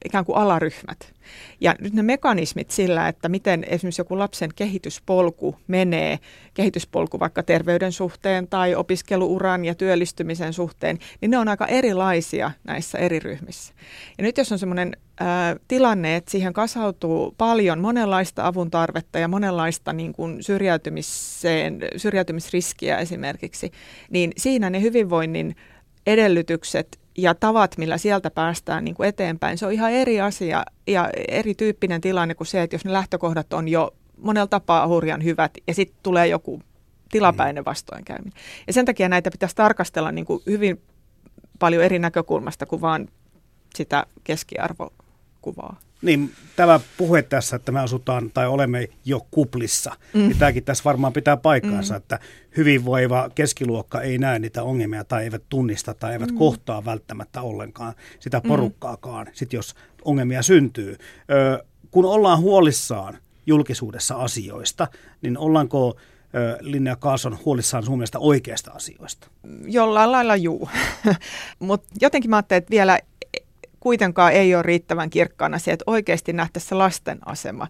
ikään 0.04 0.24
kuin 0.24 0.36
alaryhmät. 0.36 1.12
Ja 1.60 1.74
nyt 1.80 1.92
ne 1.92 2.02
mekanismit 2.02 2.70
sillä, 2.70 3.08
että 3.08 3.28
miten 3.28 3.64
esimerkiksi 3.68 4.00
joku 4.00 4.18
lapsen 4.18 4.50
kehityspolku 4.56 5.56
menee, 5.66 6.18
kehityspolku 6.54 7.20
vaikka 7.20 7.42
terveyden 7.42 7.92
suhteen 7.92 8.48
tai 8.48 8.74
opiskeluuran 8.74 9.64
ja 9.64 9.74
työllistymisen 9.74 10.52
suhteen, 10.52 10.98
niin 11.20 11.30
ne 11.30 11.38
on 11.38 11.48
aika 11.48 11.66
erilaisia 11.66 12.50
näissä 12.64 12.98
eri 12.98 13.18
ryhmissä. 13.18 13.74
Ja 14.18 14.24
nyt 14.24 14.38
jos 14.38 14.52
on 14.52 14.58
sellainen 14.58 14.96
tilanne, 15.68 16.16
että 16.16 16.30
siihen 16.30 16.52
kasautuu 16.52 17.34
paljon 17.38 17.78
monenlaista 17.80 18.46
avun 18.46 18.70
tarvetta 18.70 19.18
ja 19.18 19.28
monenlaista 19.28 19.92
niin 19.92 20.12
kuin 20.12 20.42
syrjäytymiseen, 20.42 21.80
syrjäytymisriskiä 21.96 22.98
esimerkiksi, 22.98 23.70
niin 24.10 24.32
siinä 24.36 24.70
ne 24.70 24.80
hyvinvoinnin 24.80 25.56
edellytykset 26.06 26.98
ja 27.18 27.34
tavat, 27.34 27.78
millä 27.78 27.98
sieltä 27.98 28.30
päästään 28.30 28.84
niin 28.84 28.94
kuin 28.94 29.08
eteenpäin, 29.08 29.58
se 29.58 29.66
on 29.66 29.72
ihan 29.72 29.92
eri 29.92 30.20
asia 30.20 30.64
ja 30.86 31.10
erityyppinen 31.28 32.00
tilanne 32.00 32.34
kuin 32.34 32.46
se, 32.46 32.62
että 32.62 32.74
jos 32.74 32.84
ne 32.84 32.92
lähtökohdat 32.92 33.52
on 33.52 33.68
jo 33.68 33.94
monella 34.22 34.46
tapaa 34.46 34.88
hurjan 34.88 35.24
hyvät 35.24 35.50
ja 35.66 35.74
sitten 35.74 35.98
tulee 36.02 36.26
joku 36.26 36.62
tilapäinen 37.10 37.64
vastoinkäyminen. 37.64 38.32
Ja 38.66 38.72
sen 38.72 38.84
takia 38.84 39.08
näitä 39.08 39.30
pitäisi 39.30 39.56
tarkastella 39.56 40.12
niin 40.12 40.24
kuin 40.24 40.42
hyvin 40.46 40.82
paljon 41.58 41.84
eri 41.84 41.98
näkökulmasta 41.98 42.66
kuin 42.66 42.80
vaan 42.80 43.08
sitä 43.74 44.06
keskiarvokuvaa. 44.24 45.80
Niin, 46.02 46.32
tämä 46.56 46.80
puhe 46.96 47.22
tässä, 47.22 47.56
että 47.56 47.72
me 47.72 47.80
asutaan 47.80 48.30
tai 48.34 48.46
olemme 48.46 48.88
jo 49.04 49.26
kuplissa, 49.30 49.92
mm. 50.14 50.20
niin 50.20 50.38
tämäkin 50.38 50.64
tässä 50.64 50.84
varmaan 50.84 51.12
pitää 51.12 51.36
paikkaansa, 51.36 51.94
mm. 51.94 51.98
että 51.98 52.18
hyvinvoiva 52.56 53.30
keskiluokka 53.34 54.00
ei 54.00 54.18
näe 54.18 54.38
niitä 54.38 54.62
ongelmia 54.62 55.04
tai 55.04 55.24
eivät 55.24 55.42
tunnista 55.48 55.94
tai 55.94 56.12
eivät 56.12 56.30
mm. 56.30 56.38
kohtaa 56.38 56.84
välttämättä 56.84 57.42
ollenkaan 57.42 57.94
sitä 58.20 58.40
mm. 58.44 58.48
porukkaakaan, 58.48 59.26
mm. 59.26 59.32
sit 59.34 59.52
jos 59.52 59.74
ongelmia 60.04 60.42
syntyy. 60.42 60.96
Ö, 61.30 61.64
kun 61.90 62.04
ollaan 62.04 62.40
huolissaan 62.40 63.18
julkisuudessa 63.46 64.14
asioista, 64.14 64.88
niin 65.22 65.38
ollaanko 65.38 65.96
Linnea 66.60 66.96
Kaason 66.96 67.38
huolissaan 67.44 67.82
sun 67.82 67.98
mielestä 67.98 68.18
oikeista 68.18 68.70
asioista? 68.70 69.28
Jollain 69.66 70.12
lailla 70.12 70.36
juu. 70.36 70.68
Mutta 71.58 71.88
jotenkin 72.00 72.30
mä 72.30 72.36
ajattelin, 72.36 72.58
että 72.58 72.70
vielä 72.70 72.98
kuitenkaan 73.80 74.32
ei 74.32 74.54
ole 74.54 74.62
riittävän 74.62 75.10
kirkkaana 75.10 75.58
se, 75.58 75.72
että 75.72 75.84
oikeasti 75.86 76.32
nähtäisiin 76.32 76.78
lasten 76.78 77.18
asema. 77.26 77.68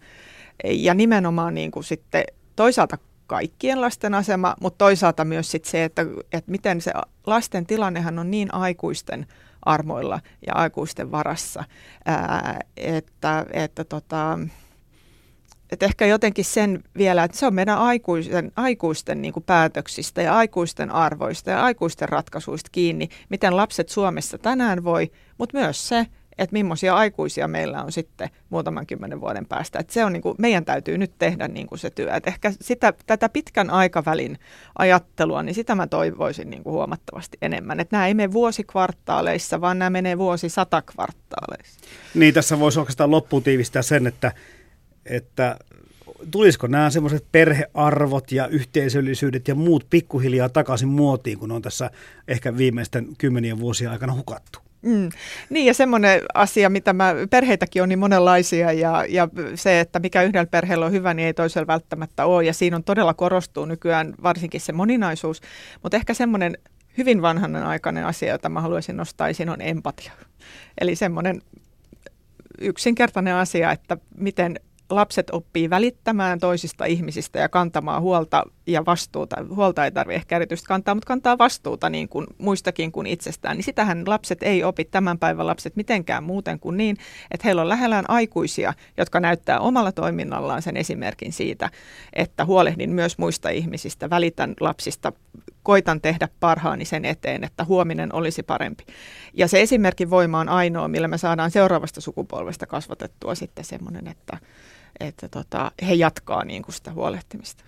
Ja 0.65 0.95
nimenomaan 0.95 1.55
niin 1.55 1.71
kuin 1.71 1.85
sitten 1.85 2.25
toisaalta 2.57 2.99
kaikkien 3.27 3.81
lasten 3.81 4.15
asema, 4.15 4.55
mutta 4.61 4.79
toisaalta 4.79 5.25
myös 5.25 5.51
sit 5.51 5.65
se, 5.65 5.85
että, 5.85 6.07
että 6.33 6.51
miten 6.51 6.81
se 6.81 6.93
lasten 7.27 7.67
tilannehan 7.67 8.19
on 8.19 8.31
niin 8.31 8.55
aikuisten 8.55 9.27
armoilla 9.63 10.21
ja 10.47 10.55
aikuisten 10.55 11.11
varassa, 11.11 11.65
ää, 12.05 12.61
että, 12.77 13.47
että 13.53 13.85
tota, 13.85 14.39
että 15.71 15.87
ehkä 15.87 16.07
jotenkin 16.07 16.45
sen 16.45 16.85
vielä, 16.97 17.25
että 17.25 17.37
se 17.37 17.47
on 17.47 17.55
meidän 17.55 17.79
aikuisten, 17.79 18.53
aikuisten 18.57 19.23
niin 19.23 19.35
päätöksistä 19.47 20.23
ja 20.23 20.37
aikuisten 20.37 20.91
arvoista 20.91 21.51
ja 21.51 21.65
aikuisten 21.65 22.09
ratkaisuista 22.09 22.71
kiinni, 22.73 23.09
miten 23.29 23.57
lapset 23.57 23.89
Suomessa 23.89 24.39
tänään 24.39 24.85
voi, 24.85 25.11
mutta 25.39 25.59
myös 25.59 25.89
se, 25.89 26.07
että 26.39 26.53
millaisia 26.53 26.95
aikuisia 26.95 27.49
meillä 27.49 27.83
on 27.83 27.93
sitten 27.93 28.31
muutaman 28.51 28.87
kymmenen 28.87 29.21
vuoden 29.21 29.47
päästä. 29.47 29.79
Että 29.79 29.93
se 29.93 30.05
on 30.05 30.13
niin 30.13 30.23
kuin, 30.23 30.35
meidän 30.39 30.65
täytyy 30.65 30.99
nyt 30.99 31.13
tehdä 31.19 31.49
niin 31.49 31.67
kuin 31.67 31.79
se 31.79 31.91
työ. 31.91 32.15
Että 32.15 32.31
ehkä 32.31 32.53
sitä, 32.61 32.93
tätä 33.07 33.29
pitkän 33.29 33.71
aikavälin 33.71 34.39
ajattelua, 34.79 35.43
niin 35.43 35.55
sitä 35.55 35.75
mä 35.75 35.87
toivoisin 35.87 36.51
niin 36.51 36.63
kuin 36.63 36.73
huomattavasti 36.73 37.39
enemmän. 37.43 37.81
Että 37.81 37.97
nämä 37.97 38.07
ei 38.07 38.15
mene 38.15 38.33
vuosikvartaaleissa, 38.33 39.61
vaan 39.61 39.79
nämä 39.79 39.91
menee 39.91 40.19
vuosi 40.19 40.49
sata 40.49 40.83
kvartaaleissa. 40.83 41.81
Niin, 42.15 42.35
tässä 42.35 42.59
voisi 42.59 42.79
oikeastaan 42.79 43.11
loppuun 43.11 43.43
tiivistää 43.43 43.83
sen, 43.83 44.07
että 44.07 44.33
että 45.11 45.57
tulisiko 46.31 46.67
nämä 46.67 46.91
semmoiset 46.91 47.25
perhearvot 47.33 48.33
ja 48.33 48.47
yhteisöllisyydet 48.47 49.49
ja 49.49 49.55
muut 49.55 49.87
pikkuhiljaa 49.91 50.49
takaisin 50.49 50.89
muotiin, 50.89 51.39
kun 51.39 51.53
on 51.53 51.63
tässä 51.63 51.91
ehkä 52.29 52.57
viimeisten 52.57 53.09
kymmenien 53.19 53.59
vuosien 53.59 53.91
aikana 53.91 54.15
hukattu? 54.15 54.59
Mm. 54.83 55.09
Niin 55.51 55.67
ja 55.67 55.75
semmoinen 55.75 56.23
asia, 56.35 56.71
mitä 56.71 56.93
mä, 56.93 57.15
perheitäkin 57.31 57.83
on 57.83 57.89
niin 57.89 57.99
monenlaisia 57.99 58.73
ja, 58.73 59.05
ja 59.09 59.29
se, 59.55 59.81
että 59.81 59.99
mikä 59.99 60.23
yhdellä 60.23 60.47
perheellä 60.47 60.87
on 60.87 60.93
hyvä, 60.93 61.15
niin 61.15 61.27
ei 61.27 61.35
toisella 61.35 61.67
välttämättä 61.67 62.25
ole 62.25 62.45
ja 62.45 62.53
siinä 62.53 62.77
on 62.77 62.85
todella 62.85 63.15
korostuu 63.15 63.65
nykyään 63.65 64.15
varsinkin 64.23 64.61
se 64.61 64.73
moninaisuus, 64.73 65.41
mutta 65.83 65.97
ehkä 65.97 66.15
semmoinen 66.15 66.59
hyvin 66.99 67.23
vanhan 67.23 67.57
aikainen 67.57 68.07
asia, 68.07 68.33
jota 68.33 68.49
mä 68.49 68.61
haluaisin 68.61 68.97
nostaa 68.97 69.29
esiin, 69.29 69.49
on 69.49 69.61
empatia. 69.61 70.13
Eli 70.81 70.97
semmoinen 70.97 71.43
yksinkertainen 72.61 73.35
asia, 73.35 73.73
että 73.73 73.97
miten 74.17 74.61
lapset 74.91 75.31
oppii 75.31 75.71
välittämään 75.71 76.39
toisista 76.39 76.85
ihmisistä 76.85 77.39
ja 77.39 77.49
kantamaan 77.49 78.03
huolta 78.03 78.43
ja 78.67 78.87
vastuuta. 78.87 79.37
Huolta 79.55 79.85
ei 79.85 79.91
tarvitse 79.91 80.17
ehkä 80.17 80.37
erityisesti 80.37 80.69
kantaa, 80.69 80.95
mutta 80.95 81.07
kantaa 81.07 81.39
vastuuta 81.39 81.91
niin 81.91 82.09
kuin 82.09 82.27
muistakin 82.39 82.93
kuin 82.93 83.07
itsestään. 83.07 83.57
Niin 83.57 83.65
sitähän 83.65 84.03
lapset 84.07 84.43
ei 84.43 84.65
opi 84.65 84.85
tämän 84.85 85.19
päivän 85.19 85.47
lapset 85.47 85.77
mitenkään 85.77 86.25
muuten 86.25 86.61
kuin 86.61 86.77
niin, 86.77 86.97
että 87.31 87.45
heillä 87.45 87.63
on 87.63 87.69
lähellään 87.69 88.05
aikuisia, 88.09 88.75
jotka 88.97 89.21
näyttää 89.21 89.61
omalla 89.61 89.93
toiminnallaan 89.93 90.63
sen 90.63 90.77
esimerkin 90.77 91.33
siitä, 91.33 91.71
että 92.13 92.45
huolehdin 92.45 92.91
myös 92.91 93.19
muista 93.19 93.49
ihmisistä, 93.49 94.11
välitän 94.11 94.55
lapsista, 94.61 95.13
koitan 95.63 96.01
tehdä 96.01 96.29
parhaani 96.41 96.85
sen 96.85 97.05
eteen, 97.05 97.45
että 97.45 97.65
huominen 97.65 98.15
olisi 98.15 98.43
parempi. 98.43 98.85
Ja 99.35 99.49
se 99.49 99.61
esimerkin 99.61 100.11
voima 100.11 100.41
on 100.41 100.49
ainoa, 100.49 100.89
millä 100.89 101.09
me 101.09 101.19
saadaan 101.19 101.51
seuraavasta 101.51 102.01
sukupolvesta 102.01 102.67
kasvatettua 102.67 103.35
sitten 103.35 103.65
semmoinen, 103.65 104.09
että 104.09 104.39
että 105.01 105.29
tota, 105.29 105.73
he 105.89 105.95
jatkaa 105.95 106.45
niin 106.45 106.63
kuin 106.63 106.75
sitä 106.75 106.93
huolehtimista. 106.93 107.65